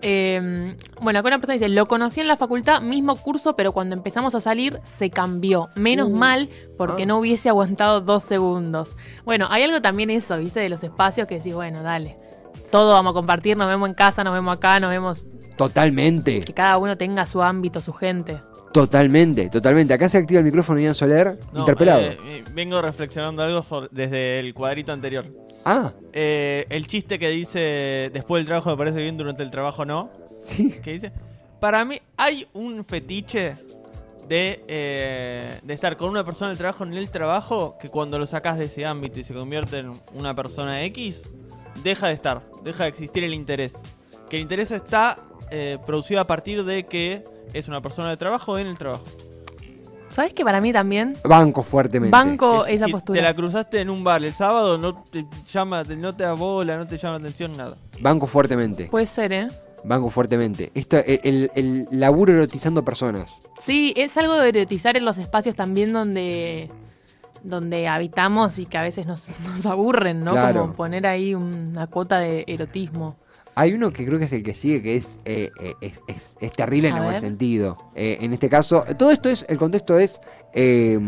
[0.07, 3.95] Eh, bueno, acá una persona dice, lo conocí en la facultad, mismo curso, pero cuando
[3.95, 5.69] empezamos a salir se cambió.
[5.75, 6.15] Menos Uh.
[6.15, 7.05] mal, porque Ah.
[7.07, 8.95] no hubiese aguantado dos segundos.
[9.23, 12.17] Bueno, hay algo también eso, viste, de los espacios que decís, bueno, dale.
[12.71, 15.23] Todo vamos a compartir, nos vemos en casa, nos vemos acá, nos vemos...
[15.57, 16.41] Totalmente.
[16.41, 18.37] Que cada uno tenga su ámbito, su gente.
[18.75, 19.93] Totalmente, totalmente.
[19.93, 22.01] Acá se activa el micrófono Ian Soler, No, interpelado.
[22.01, 25.25] eh, eh, vengo reflexionando algo sobre- desde el cuadrito anterior.
[25.63, 29.85] Ah, Eh, el chiste que dice después del trabajo me parece bien, durante el trabajo
[29.85, 30.09] no.
[30.41, 30.75] sí.
[30.83, 31.13] ¿Qué dice?
[31.61, 33.55] Para mí hay un fetiche
[34.27, 38.25] de, eh, de estar con una persona del trabajo en el trabajo que cuando lo
[38.25, 41.23] sacas de ese ámbito y se convierte en una persona X,
[41.81, 43.71] deja de estar, deja de existir el interés.
[44.29, 45.17] Que el interés está
[45.85, 49.03] producido a partir de que es una persona de trabajo en el trabajo.
[50.09, 51.15] ¿Sabes que para mí también?
[51.25, 52.11] Banco fuertemente.
[52.15, 53.19] Banco Es- esa postura.
[53.19, 56.77] Te la cruzaste en un bar el sábado, no te llama, no te da bola,
[56.77, 57.75] no te llama la atención, nada.
[57.99, 58.85] Banco fuertemente.
[58.85, 59.47] Puede ser, ¿eh?
[59.83, 60.71] Banco fuertemente.
[60.73, 63.29] Esto, el, el- el laburo erotizando personas.
[63.59, 66.69] Sí, es algo de erotizar en los espacios también donde
[67.43, 70.31] donde habitamos y que a veces nos, nos aburren, ¿no?
[70.31, 70.61] Claro.
[70.61, 73.15] Como poner ahí una cuota de erotismo.
[73.57, 76.35] Hay uno que creo que es el que sigue, que es, eh, eh, es, es-
[76.41, 77.21] es terrible en A el buen ver.
[77.21, 77.77] sentido.
[77.95, 80.19] Eh, en este caso, todo esto es, el contexto es
[80.53, 80.99] eh,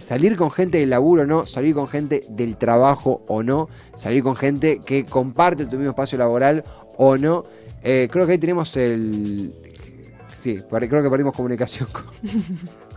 [0.00, 4.22] salir con gente del laburo o no, salir con gente del trabajo o no, salir
[4.22, 6.64] con gente que comparte tu mismo espacio laboral
[6.96, 7.44] o no.
[7.82, 9.54] Eh, creo que ahí tenemos el...
[10.42, 12.04] Sí, creo que perdimos comunicación con...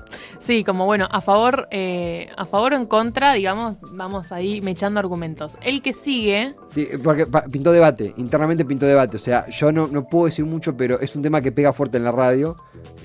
[0.43, 4.99] Sí, como bueno, a favor, eh, a favor o en contra, digamos, vamos ahí mechando
[4.99, 5.55] argumentos.
[5.61, 9.15] El que sigue, Sí, porque pa- pintó debate, internamente pintó debate.
[9.15, 11.95] O sea, yo no, no puedo decir mucho, pero es un tema que pega fuerte
[11.97, 12.57] en la radio.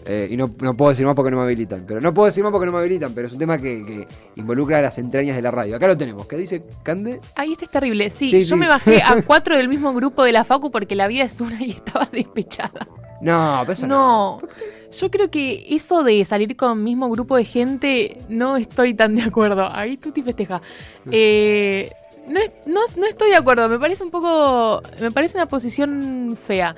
[0.04, 1.84] eh, y no, no puedo decir más porque no me habilitan.
[1.86, 4.08] Pero no puedo decir más porque no me habilitan, pero es un tema que, que
[4.36, 5.76] involucra a las entrañas de la radio.
[5.76, 6.26] Acá lo tenemos.
[6.26, 7.20] ¿Qué dice Cande?
[7.36, 8.10] ahí este es terrible.
[8.10, 8.60] Sí, Sí, yo sí.
[8.60, 11.62] me bajé a cuatro del mismo grupo de la Facu porque la vida es una
[11.62, 12.88] y estaba despechada.
[13.20, 14.40] No, pero eso no.
[14.40, 14.48] No,
[14.92, 19.22] yo creo que eso de salir con mismo grupo de gente, no estoy tan de
[19.22, 19.68] acuerdo.
[19.72, 20.62] Ahí tú te festeja.
[21.10, 21.90] Eh,
[22.28, 26.76] no, no, no estoy de acuerdo, me parece un poco, me parece una posición fea.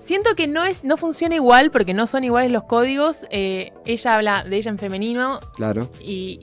[0.00, 3.24] Siento que no es, no funciona igual porque no son iguales los códigos.
[3.30, 5.88] Eh, ella habla de ella en femenino Claro.
[6.02, 6.40] y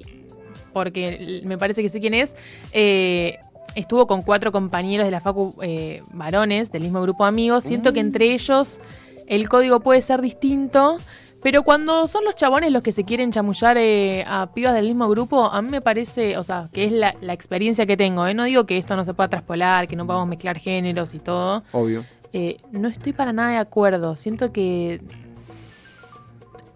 [0.73, 2.35] porque me parece que sé quién es,
[2.71, 3.37] eh,
[3.75, 7.63] estuvo con cuatro compañeros de la Facu eh, varones del mismo grupo de amigos.
[7.63, 8.79] Siento que entre ellos
[9.27, 10.97] el código puede ser distinto.
[11.43, 15.07] Pero cuando son los chabones los que se quieren chamullar eh, a pibas del mismo
[15.07, 18.25] grupo, a mí me parece, o sea, que es la, la experiencia que tengo.
[18.25, 18.33] ¿eh?
[18.33, 21.63] No digo que esto no se pueda traspolar, que no podamos mezclar géneros y todo.
[21.73, 22.03] Obvio.
[22.33, 24.15] Eh, no estoy para nada de acuerdo.
[24.15, 24.99] Siento que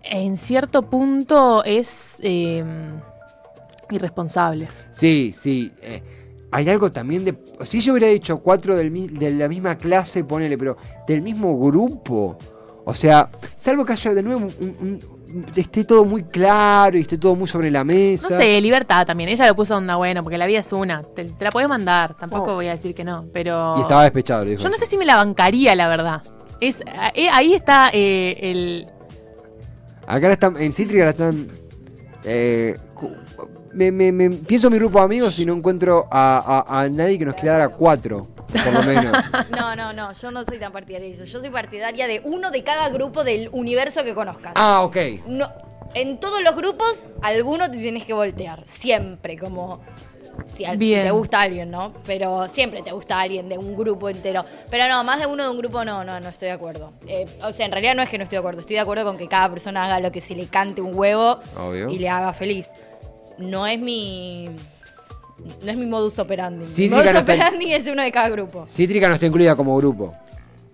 [0.04, 2.64] en cierto punto es eh,
[3.90, 4.70] irresponsable.
[4.92, 5.72] Sí, sí.
[6.52, 7.38] Hay algo también de.
[7.64, 12.38] Si yo hubiera dicho cuatro del de la misma clase, ponele, pero del mismo grupo.
[12.84, 15.00] O sea, salvo que haya de nuevo un- un-
[15.34, 18.38] un- esté todo muy claro y esté todo muy sobre la No mesa.
[18.38, 19.30] sé, libertad también.
[19.30, 21.04] Ella lo puso onda, bueno, porque la vida es una.
[21.04, 22.56] Te, te la podés mandar, tampoco Oh.
[22.56, 23.26] voy a decir que no.
[23.32, 24.62] Pero Y estaba despechado, dijo.
[24.64, 26.22] yo no sé si me la bancaría, la verdad.
[26.60, 26.82] Es,
[27.16, 28.86] eh, ahí está eh, el...
[30.08, 31.48] Acá la están, en Cítrica la están.
[32.26, 32.76] eh,
[33.74, 36.90] me, me- me- pienso en mi grupo de amigos y no encuentro a, a- a
[36.90, 38.28] nadie que nos quiera dar a cuatro,
[38.64, 39.16] por lo menos.
[39.52, 41.24] No, no, no, yo no soy tan partidaria de eso.
[41.26, 44.54] Yo soy partidaria de uno de cada grupo del universo que conozcas.
[44.56, 44.98] ah, ok.
[45.28, 45.48] No,
[45.94, 48.64] En todos los grupos, alguno te tienes que voltear.
[48.68, 49.82] Siempre, como.
[50.56, 51.94] Si, al- si te gusta alguien, ¿no?
[52.06, 54.44] Pero siempre te gusta alguien de un grupo entero.
[54.70, 56.94] Pero no, más de uno de un grupo no, no, no estoy de acuerdo.
[57.08, 58.62] Eh, o sea, en realidad no es que no estoy de acuerdo.
[58.62, 61.40] Estoy de acuerdo con que cada persona haga lo que se le cante un huevo
[61.60, 61.90] Obvio.
[61.90, 62.70] y le haga feliz.
[63.38, 64.50] No es mi.
[65.64, 66.66] No es mi modus operandi.
[66.78, 68.66] Mi modus no está- operandi es uno de cada grupo.
[68.68, 70.14] Cítrica no está incluida como grupo.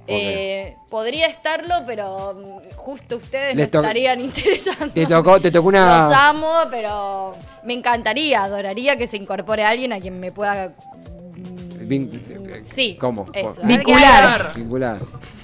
[0.10, 4.89] Eh, podría estarlo, pero mm, justo ustedes Les estarían interesando.
[4.93, 6.30] Te tocó, te tocó Los una.
[6.30, 10.70] amo, pero me encantaría, adoraría que se incorpore alguien a quien me pueda.
[10.70, 12.98] mm, Vin- Sí.
[13.00, 13.26] ¿Cómo?
[13.34, 13.56] eso.
[13.63, 14.54] Vincular.
[14.56, 14.98] Vincular.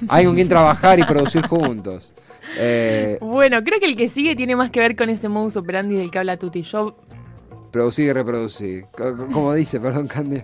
[0.09, 2.13] Hay con quien trabajar y producir juntos.
[2.57, 5.95] Eh, Bueno, creo que el que sigue tiene más que ver con ese modus operandi
[5.95, 6.61] del que habla Tuti.
[6.63, 6.95] Yo
[7.71, 8.83] producir y reproducir.
[8.95, 10.43] Co- co- Como dice, perdón, Candy.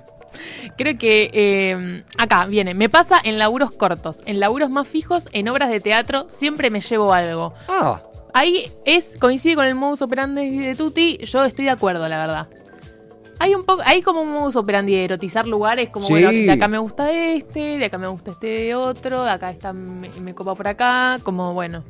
[0.77, 2.73] creo que eh, acá viene.
[2.73, 6.81] Me pasa en laburos cortos, en laburos más fijos, en obras de teatro, siempre me
[6.81, 7.53] llevo algo.
[7.67, 12.19] Ah, Ahí es, coincide con el modus operandi de Tuti, yo estoy de acuerdo, la
[12.19, 12.47] verdad.
[13.39, 16.13] Hay un poco, hay como un modus operandi de erotizar lugares, como Sí.
[16.13, 19.71] bueno, de acá me gusta este, de acá me gusta este otro, de acá está
[19.73, 21.83] me, me copa por acá, como bueno.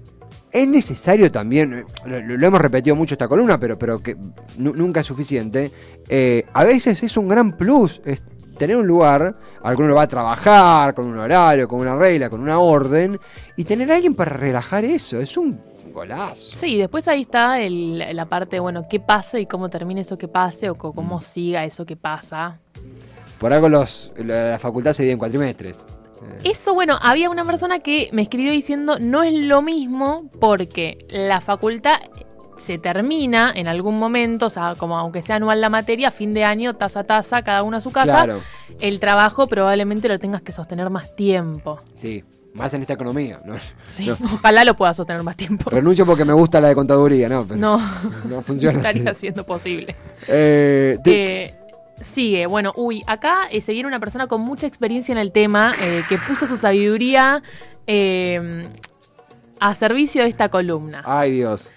[0.52, 4.16] es necesario también, lo, lo hemos repetido mucho esta columna, pero, pero que
[4.58, 5.72] nu- nunca es suficiente.
[6.08, 8.22] eh, a veces es un gran plus es
[8.58, 12.30] tener un lugar al que uno va a trabajar, con un horario, con una regla,
[12.30, 13.18] con una orden,
[13.56, 15.20] y tener a alguien para relajar eso.
[15.20, 15.60] Es un
[15.94, 16.56] golazo.
[16.56, 20.28] Sí, después ahí está el- la parte, bueno, qué pasa y cómo termina eso que
[20.28, 22.60] pase o cómo siga eso que pasa.
[23.40, 25.78] Por algo los, la, la facultad se divide en cuatrimestres.
[26.44, 30.98] Eh, Eso, bueno, había una persona que me escribió diciendo no es lo mismo porque
[31.10, 31.98] la facultad
[32.58, 36.44] se termina en algún momento, o sea, como aunque sea anual la materia, fin de
[36.44, 38.12] año, taza a taza, cada uno a su casa.
[38.26, 38.42] Claro,
[38.82, 41.80] El trabajo probablemente lo tengas que sostener más tiempo.
[41.96, 42.24] sí.
[42.54, 43.40] Más en esta economía.
[43.46, 43.54] ¿no?
[43.88, 44.18] Sí, No.
[44.36, 45.70] ojalá lo pueda sostener más tiempo.
[45.70, 47.46] Renuncio porque me gusta la de contaduría, ¿no?
[47.46, 47.78] Pero No,
[48.28, 48.88] no funciona así.
[49.00, 49.96] estaría siendo posible.
[50.28, 51.54] Eh, te- Eh,
[52.02, 55.74] sigue, bueno, uy, acá eh, se viene una persona con mucha experiencia en el tema,
[55.82, 57.44] eh, que puso su sabiduría
[57.88, 58.68] eh,
[59.60, 61.04] a servicio de esta columna.
[61.06, 61.72] Ay, Dios.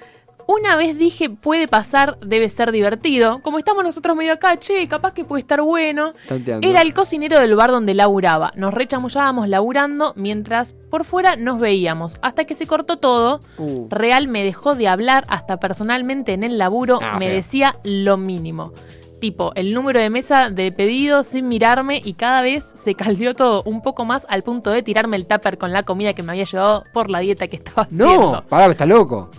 [0.54, 3.40] Una vez dije, puede pasar, debe ser divertido.
[3.42, 6.10] Como estamos nosotros medio acá, che, capaz que puede estar bueno.
[6.28, 6.68] Tanteando.
[6.68, 8.52] Era el cocinero del bar donde laburaba.
[8.56, 12.18] Nos rechamullábamos laburando mientras por fuera nos veíamos.
[12.20, 13.40] Hasta que se cortó todo.
[13.56, 13.86] Uh.
[13.88, 17.34] Real me dejó de hablar hasta personalmente en el laburo Ah, me feo.
[17.36, 18.72] decía lo mínimo.
[19.20, 23.62] Tipo, el número de mesa de pedido sin mirarme y cada vez se caldeó todo
[23.64, 26.44] un poco más al punto de tirarme el tupper con la comida que me había
[26.44, 28.44] llevado por la dieta que estaba No, haciendo.
[28.48, 29.30] pará, está loco.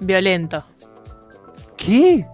[0.00, 0.64] Violento.
[1.76, 2.24] ¿Qué?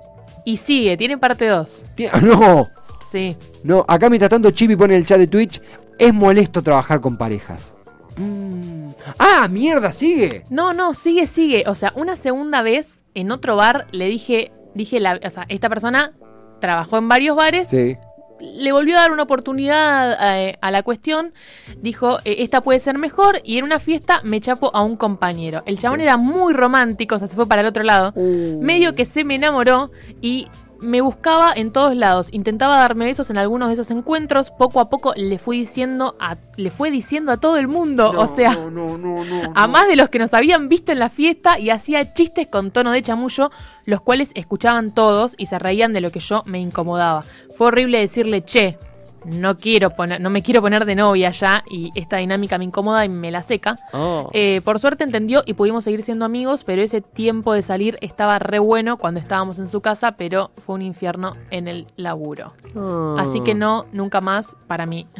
[0.45, 1.83] Y sigue, tiene parte 2.
[1.95, 2.67] Ti- No,
[3.11, 3.37] Sí.
[3.63, 3.85] no.
[3.89, 5.61] Acá mientras tanto Chibi pone en el chat de Twitch,
[5.99, 7.73] es molesto trabajar con parejas.
[8.17, 8.89] Mm.
[9.19, 10.45] Ah, mierda, sigue.
[10.51, 11.65] No, no, sigue, sigue.
[11.67, 15.69] O sea, una segunda vez en otro bar le dije, dije la, o sea, esta
[15.69, 16.13] persona
[16.61, 17.97] trabajó en varios bares, Sí.
[18.41, 20.17] Le volvió a dar una oportunidad
[20.61, 21.33] a la cuestión,
[21.79, 25.63] dijo, eh, esta puede ser mejor, y en una fiesta me chapo a un compañero.
[25.67, 28.13] El chabón era muy romántico, o sea, se fue para el otro lado.
[28.17, 30.49] Medio que se me enamoró y
[30.85, 32.29] me buscaba en todos lados.
[32.33, 34.51] Intentaba darme besos en algunos de esos encuentros.
[34.51, 38.13] Poco a poco le fui diciendo a, le fue diciendo a todo el mundo.
[38.17, 39.25] o sea, no, no.
[39.55, 42.71] a más de los que nos habían visto en la fiesta y hacía chistes con
[42.71, 43.51] tono de chamullo,
[43.85, 47.25] los cuales escuchaban todos y se reían de lo que yo me incomodaba.
[47.57, 48.79] Fue horrible decirle, che,
[49.25, 53.05] no quiero poner, no me quiero poner de novia ya y esta dinámica me incomoda
[53.05, 53.77] y me la seca.
[53.93, 54.31] Oh.
[54.33, 58.39] Eh, por suerte entendió y pudimos seguir siendo amigos, pero ese tiempo de salir estaba
[58.39, 62.53] re bueno cuando estábamos en su casa, pero fue un infierno en el laburo.
[62.77, 63.17] Ah.
[63.19, 65.07] Así que no, nunca más para mí.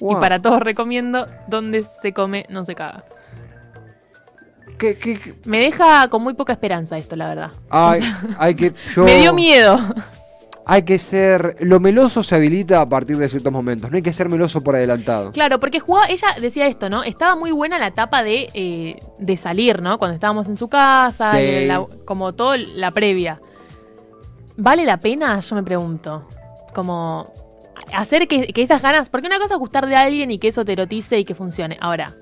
[0.00, 0.16] Wow.
[0.16, 3.04] Y para todos recomiendo, donde se come, no se caga.
[4.76, 5.34] ¿Qué, qué, qué?
[5.44, 7.52] Me deja con muy poca esperanza esto, la verdad.
[7.70, 8.00] Ay,
[8.36, 8.74] hay que.
[8.96, 9.78] Yo, Me dio miedo.
[10.64, 11.56] Hay que ser.
[11.60, 13.90] Lo meloso se habilita a partir de ciertos momentos.
[13.90, 15.32] No hay que ser meloso por adelantado.
[15.32, 17.02] Claro, porque jugaba, ella decía esto, ¿no?
[17.02, 19.98] Estaba muy buena la etapa de, eh, de salir, ¿no?
[19.98, 21.38] Cuando estábamos en su casa, Sí.
[21.42, 23.40] y la- como todo la previa.
[24.56, 25.40] ¿Vale la pena?
[25.40, 26.28] Yo me pregunto.
[26.74, 27.32] Como
[27.94, 30.64] hacer que, que esas ganas, porque una cosa es gustar de alguien y que eso
[30.64, 31.76] te erotice y que funcione.
[31.80, 32.12] Ahora,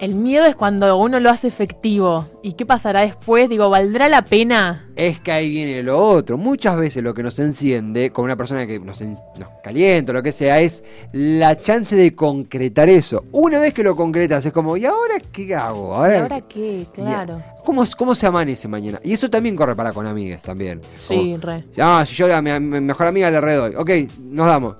[0.00, 2.26] el miedo es cuando uno lo hace efectivo.
[2.42, 3.48] ¿Y qué pasará después?
[3.48, 4.86] Digo, ¿valdrá la pena?
[4.96, 6.36] Es que ahí viene lo otro.
[6.38, 10.14] Muchas veces lo que nos enciende con una persona que nos, en- nos calienta o
[10.14, 10.82] lo que sea es
[11.12, 13.24] la chance de concretar eso.
[13.32, 15.90] Una vez que lo concretas es como, ¿y ahora qué hago?
[15.92, 16.86] ¿Y Ahora, ahora qué?
[16.94, 17.42] Claro.
[17.64, 19.00] ¿cómo, cómo se amanece mañana?
[19.04, 20.80] Y eso también corre para con amigas también.
[20.98, 21.64] Sí, re.
[21.80, 23.74] Ah, si yo a mi, a mi mejor amiga le redoy.
[23.76, 23.90] Ok,
[24.22, 24.76] nos damos.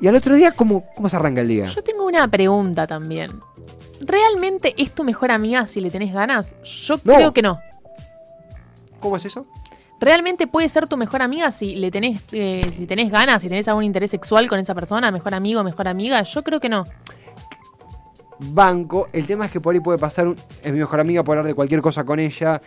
[0.00, 1.64] Y al otro día, ¿cómo, cómo se arranca el día?
[1.66, 3.32] Yo tengo una pregunta también.
[4.00, 6.54] ¿Realmente es tu mejor amiga si le tenés ganas?
[6.64, 7.14] Yo No.
[7.14, 7.58] creo que no.
[9.00, 9.46] ¿Cómo es eso?
[10.00, 13.66] ¿Realmente puede ser tu mejor amiga si le tenés, eh, si tenés ganas, si tenés
[13.68, 16.22] algún interés sexual con esa persona, mejor amigo, mejor amiga?
[16.22, 16.84] Yo creo que no.
[18.40, 19.08] Banco.
[19.12, 20.28] El tema es que por ahí puede pasar.
[20.28, 22.60] un- es mi mejor amiga, puedo hablar de cualquier cosa con ella.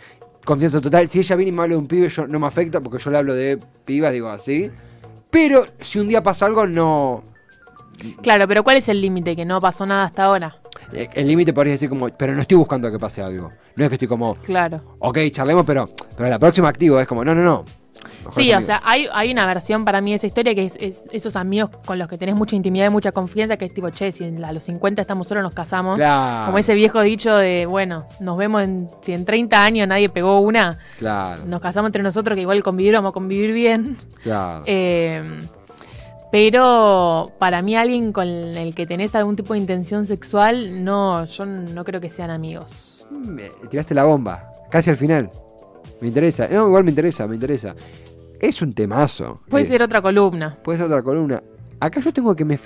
[0.44, 1.08] Confianza total.
[1.08, 3.10] Si ella viene y me habla de un pibe, yo no me afecta porque yo
[3.10, 4.70] le hablo de pibas, digo así.
[5.30, 7.22] Pero si un día pasa algo, no.
[8.22, 9.34] Claro, pero ¿cuál es el límite?
[9.36, 10.56] Que no pasó nada hasta ahora.
[10.92, 13.48] Eh, El límite podría decir como, pero no estoy buscando que pase algo.
[13.76, 14.80] No es que estoy como, Claro.
[15.00, 17.64] ok, charlemos, pero, pero la próxima activo es como, no, no, no.
[18.32, 18.64] Sí, o amigos.
[18.64, 21.70] sea, hay, hay una versión para mí de esa historia que es, es esos amigos
[21.84, 24.52] con los que tenés mucha intimidad y mucha confianza, que es tipo, che, si a
[24.52, 25.96] los 50 estamos solos, nos casamos.
[25.96, 26.46] Claro.
[26.46, 30.40] Como ese viejo dicho de, bueno, nos vemos en, si en 30 años nadie pegó
[30.40, 33.96] una, Claro, nos casamos entre nosotros, que igual convivir vamos a convivir bien.
[34.22, 34.62] claro.
[34.66, 35.22] Eh,
[36.32, 41.44] pero para mí alguien con el que tenés algún tipo de intención sexual, no, yo
[41.46, 43.06] no creo que sean amigos.
[43.10, 45.30] Me tiraste la bomba, casi al final.
[46.00, 46.48] Me interesa.
[46.48, 47.76] No, igual me interesa, me interesa.
[48.40, 49.40] Es un temazo.
[49.48, 50.58] Puede Eh, ser otra columna.
[50.64, 51.42] Puede ser otra columna.
[51.78, 52.56] Acá yo tengo que me,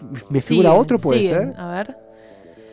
[0.41, 1.53] figura otro, puede siguen.
[1.53, 1.61] ser.
[1.61, 1.97] A ver.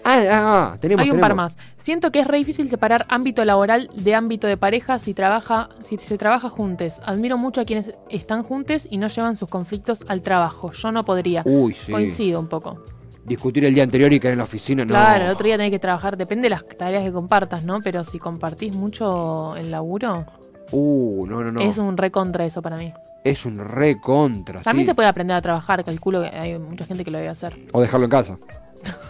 [0.05, 1.03] Ah, ah, ah, tenemos.
[1.03, 1.55] Hay un par más.
[1.77, 5.97] Siento que es re difícil separar ámbito laboral de ámbito de pareja si trabaja, si
[5.97, 7.01] se trabaja juntos.
[7.05, 10.71] Admiro mucho a quienes están juntos y no llevan sus conflictos al trabajo.
[10.71, 11.41] Yo no podría.
[11.45, 11.91] Uy, sí.
[11.91, 12.83] Coincido un poco.
[13.25, 14.89] Discutir el día anterior y caer en la oficina, no.
[14.89, 17.79] Claro, el otro día tenés que trabajar, depende de las tareas que compartas, ¿no?
[17.79, 20.25] Pero si compartís mucho el laburo,
[20.71, 21.61] Uh, no, no, no.
[21.61, 22.91] es un re contra eso para mí.
[23.23, 24.61] Es un re contra.
[24.61, 24.89] También sí.
[24.89, 27.55] se puede aprender a trabajar, calculo que hay mucha gente que lo debe hacer.
[27.71, 28.37] O dejarlo en casa.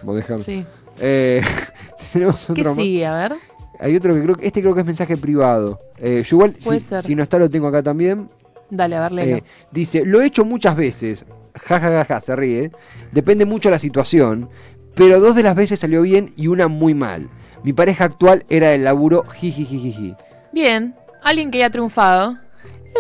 [0.06, 0.43] O dejarlo.
[0.43, 0.65] Sí.
[0.99, 1.41] Eh,
[2.13, 2.75] tenemos ¿Qué otro más.
[2.75, 3.06] sigue?
[3.06, 3.34] A ver.
[3.79, 5.79] Hay otro que creo que este creo que es mensaje privado.
[5.97, 7.01] Eh, yo igual, Puede si, ser.
[7.03, 8.27] si no está, lo tengo acá también.
[8.69, 9.38] Dale, a ver, léelo.
[9.38, 11.25] Eh, dice, lo he hecho muchas veces.
[11.65, 12.71] Ja, ja, ja, ja, se ríe.
[13.12, 14.49] Depende mucho de la situación.
[14.95, 17.29] Pero dos de las veces salió bien y una muy mal.
[17.63, 20.15] Mi pareja actual era del laburo jijijijiji.
[20.51, 20.95] Bien.
[21.23, 22.36] Alguien que haya triunfado.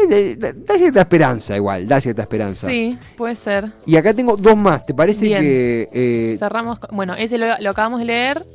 [0.09, 2.67] Eh, da, cierta esperanza igual, da cierta esperanza.
[2.67, 3.71] Sí, puede ser.
[3.85, 5.41] Y acá tengo dos más, ¿te parece Bien.
[5.41, 5.89] que...
[5.93, 6.79] eh, Cerramos.
[6.91, 8.45] Bueno, ese lo, lo acabamos de leer.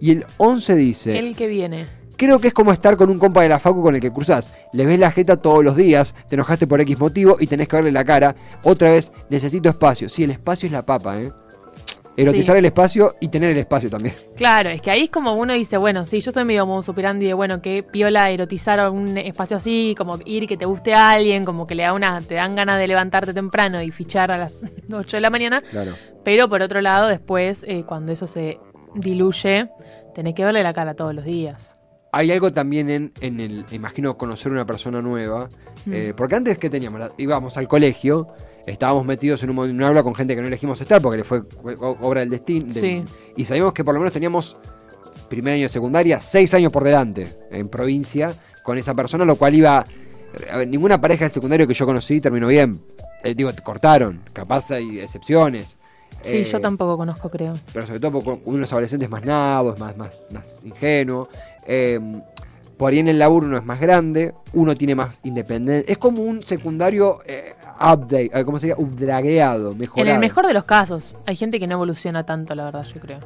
[0.00, 1.18] y el 11 dice...
[1.18, 1.86] El que viene.
[2.16, 4.52] Creo que es como estar con un compa de la facu con el que cruzás.
[4.72, 7.74] Le ves la jeta todos los días, te enojaste por X motivo y tenés que
[7.76, 8.36] verle la cara.
[8.62, 10.08] Otra vez, necesito espacio.
[10.08, 11.32] Sí, el espacio es la papa, ¿eh?
[12.16, 12.58] Erotizar Sí.
[12.60, 14.14] el espacio y tener el espacio también.
[14.36, 16.82] Claro, es que ahí es como uno dice, bueno, sí, yo soy medio como un
[16.84, 21.10] superandi de, bueno, que piola erotizar un espacio así, como ir que te guste a
[21.10, 24.38] alguien, como que le da una, te dan ganas de levantarte temprano y fichar a
[24.38, 25.62] las 8 de la mañana.
[25.70, 25.92] Claro.
[26.24, 28.58] Pero por otro lado, después, eh, cuando eso se
[28.94, 29.68] diluye,
[30.14, 31.76] tenés que verle la cara todos los días.
[32.12, 35.48] Hay algo también en, en el, imagino, conocer una persona nueva.
[35.90, 36.16] eh, Mm.
[36.16, 37.00] porque antes, ¿qué teníamos?
[37.00, 38.28] La- íbamos al colegio,
[38.66, 41.24] estábamos metidos en un, en un aula con gente que no elegimos estar porque le
[41.24, 41.42] fue
[42.00, 42.72] obra del destino.
[42.72, 43.02] Sí.
[43.36, 44.56] Y sabíamos que por lo menos teníamos
[45.28, 49.54] primer año de secundaria, seis años por delante en provincia con esa persona, lo cual
[49.54, 49.84] iba.
[50.50, 52.80] a ver, ninguna pareja del secundario que yo conocí terminó bien.
[53.22, 55.76] Eh, digo, cortaron, capaz hay excepciones.
[56.22, 57.54] Sí, Eh, yo tampoco conozco, creo.
[57.72, 61.28] pero sobre todo porque uno es adolescente es más nabo, es más, más, más ingenuo.
[61.66, 62.00] Eh,
[62.76, 65.90] por ahí en el laburo uno es más grande, uno tiene más independencia.
[65.90, 68.76] Es como un secundario eh, update, eh, ¿cómo sería?
[68.76, 70.08] Updragueado, mejorado.
[70.08, 73.00] En el mejor de los casos, hay gente que no evoluciona tanto, la verdad, yo
[73.00, 73.20] creo.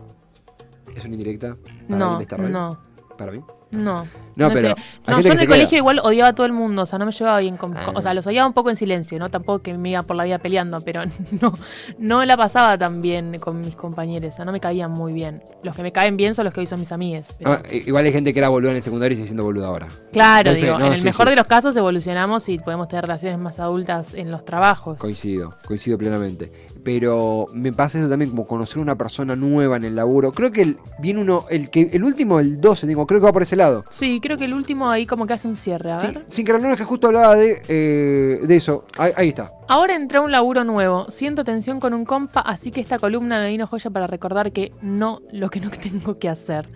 [0.94, 1.54] ¿Es una indirecta?
[1.88, 2.87] No, no,
[3.18, 3.40] ¿Para mí?
[3.72, 4.06] no.
[4.36, 4.82] No, pero sé.
[5.08, 5.48] No, yo en el queda.
[5.48, 7.76] colegio igual odiaba a todo el mundo, o sea, no me llevaba bien con...
[7.76, 7.90] Ah.
[7.92, 9.30] O sea, los odiaba un poco en silencio, ¿no?
[9.32, 11.02] Tampoco que me iba por la vida peleando, pero
[11.40, 11.52] no,
[11.98, 15.42] no la pasaba tan bien con mis compañeros, o sea, no me caían muy bien.
[15.64, 17.26] Los que me caen bien son los que hoy son mis amigues.
[17.36, 19.66] pero- Ah, igual hay gente que era boluda en el secundario y sigue siendo boluda
[19.66, 19.88] ahora.
[20.12, 21.30] Claro, digo, en el sí, mejor sí.
[21.30, 24.98] de los casos evolucionamos y podemos tener relaciones más adultas en los trabajos.
[24.98, 26.52] Coincido, coincido plenamente.
[26.90, 30.32] Pero me pasa eso también como conocer una persona nueva en el laburo.
[30.32, 33.32] Creo que el, viene uno, el que el último, el 12, digo, creo que va
[33.34, 33.84] por ese lado.
[33.90, 36.24] Sí, creo que el último ahí como que hace un cierre, a Sí, ver.
[36.30, 38.86] sin querer, no es que justo hablaba de, eh, de eso.
[38.96, 39.52] Ahí, ahí está.
[39.68, 41.10] Ahora entré a un laburo nuevo.
[41.10, 44.72] Siento tensión con un compa, así que esta columna me vino joya para recordar que
[44.80, 46.70] no lo que no tengo que hacer.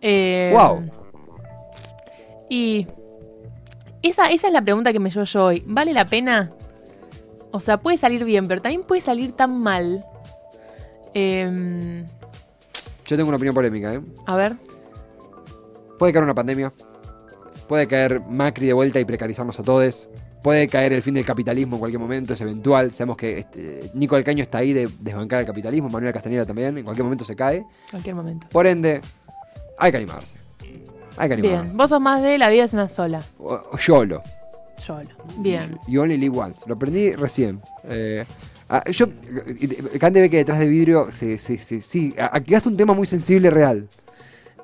[0.00, 0.82] Eh, Guau.
[2.48, 2.86] Y
[4.00, 5.64] esa, esa es la pregunta que me llevo yo hoy.
[5.66, 6.52] ¿Vale la pena?
[7.56, 10.04] O sea, puede salir bien, pero también puede salir tan mal.
[11.14, 12.04] Eh,
[13.06, 14.00] Yo tengo una opinión polémica, ¿eh?
[14.26, 14.56] a ver.
[15.98, 16.70] Puede caer una pandemia.
[17.66, 20.10] Puede caer Macri de vuelta y precarizarnos a todos.
[20.42, 22.92] Puede caer el fin del capitalismo en cualquier momento, es eventual.
[22.92, 26.76] Sabemos que este, Nico del Caño está ahí de desbancar el capitalismo, Manuel Castañeda también,
[26.76, 27.64] en cualquier momento se cae.
[27.90, 28.48] Cualquier momento.
[28.50, 29.00] Por ende,
[29.78, 30.34] hay que animarse.
[31.16, 31.62] Hay que animarse.
[31.62, 31.74] Bien.
[31.74, 33.22] Vos sos más de la vida es una sola.
[33.80, 34.22] YOLO.
[34.86, 35.08] Solo.
[35.38, 35.76] Bien.
[35.88, 36.60] You only live once.
[36.66, 37.60] Lo aprendí recién.
[37.88, 38.24] Eh,
[38.68, 39.06] ah, yo,
[39.98, 42.14] Cande ve que detrás de vidrio, sí, sí, sí, sí.
[42.18, 43.88] Activaste un tema muy sensible real.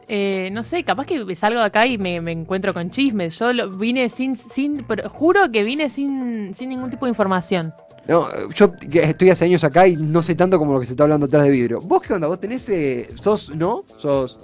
[0.09, 3.39] Eh, no sé, capaz que salgo de acá y me, me encuentro con chismes.
[3.39, 7.73] Yo lo- vine sin, sin, pero juro que vine sin, sin ningún tipo de información.
[8.07, 10.93] No, yo que estoy hace años acá y no sé tanto como lo que se
[10.93, 11.79] está hablando atrás de vidrio.
[11.81, 12.27] ¿Vos qué onda?
[12.27, 12.69] ¿Vos tenés.
[12.69, 13.55] eh, sos.
[13.55, 13.85] ¿No?
[13.97, 14.39] ¿Sos.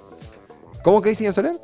[0.83, 1.57] ¿Cómo que señor Soler?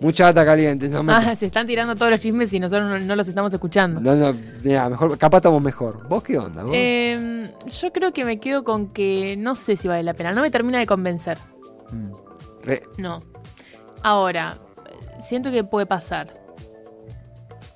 [0.00, 0.88] Mucha data caliente.
[0.88, 3.52] No, me- Ah, se están tirando todos los chismes y nosotros no, no los estamos
[3.52, 4.00] escuchando.
[4.00, 6.06] no, no, mirá, mejor, capaz estamos mejor.
[6.08, 6.62] ¿Vos qué onda?
[6.64, 6.72] ¿Vos?
[6.74, 7.48] Eh,
[7.80, 10.32] yo creo que me quedo con que no sé si vale la pena.
[10.32, 11.38] No me termina de convencer.
[11.92, 12.12] Mm.
[12.62, 13.20] Re- No.
[14.02, 14.54] Ahora,
[15.26, 16.30] siento que puede pasar.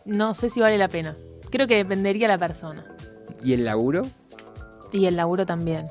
[0.04, 1.16] No sé si vale la pena.
[1.50, 2.84] Creo que dependería de la persona.
[3.42, 4.02] ¿Y el laburo?
[4.92, 5.86] Y el laburo también.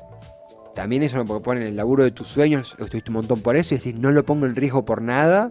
[0.74, 3.78] También eso, porque ponen el laburo de tus sueños, estuviste un montón por eso y
[3.78, 5.50] decís, no lo pongo en riesgo por nada.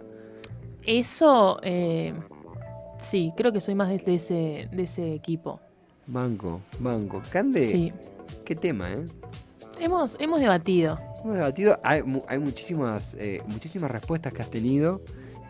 [0.98, 2.12] Eso, eh,
[2.98, 5.60] sí, creo que soy más de, ese, de ese equipo.
[6.06, 7.22] Banco, banco.
[7.30, 7.92] Cande, Sí.
[8.44, 9.04] qué tema, ¿eh?
[9.78, 10.98] Hemos, hemos debatido.
[11.22, 15.00] Hemos debatido, hay, hay muchísimas, eh, muchísimas respuestas que has tenido.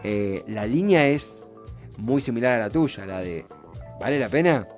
[0.05, 1.47] Eh, la línea es
[1.97, 3.47] muy similar a la tuya, la de,
[3.99, 4.69] ¿vale la pena?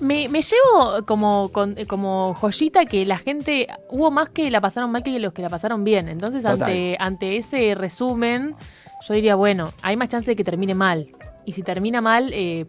[0.00, 4.60] Me, me llevo como, con- eh, como joyita que la gente, hubo más que la
[4.60, 6.08] pasaron mal que los que la pasaron bien.
[6.08, 6.62] Entonces, Total.
[6.62, 8.54] ante, ante ese resumen,
[9.06, 11.08] yo diría, bueno, hay más chance de que termine mal.
[11.44, 12.66] Y si termina mal, eh,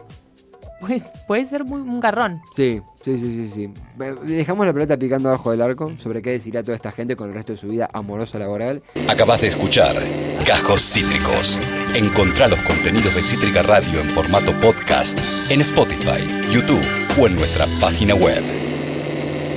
[0.79, 2.41] pues, puede ser muy, un garrón.
[2.55, 3.73] Sí, sí, sí, sí, sí.
[4.25, 7.36] Dejamos la pelota picando abajo del arco sobre qué decidirá toda esta gente con el
[7.36, 8.81] resto de su vida amorosa laboral.
[9.07, 9.95] Acabas de escuchar
[10.45, 11.59] Cajos Cítricos.
[11.93, 15.19] Encontrá los contenidos de Cítrica Radio en formato podcast
[15.49, 16.84] en Spotify, YouTube
[17.19, 18.62] o en nuestra página web.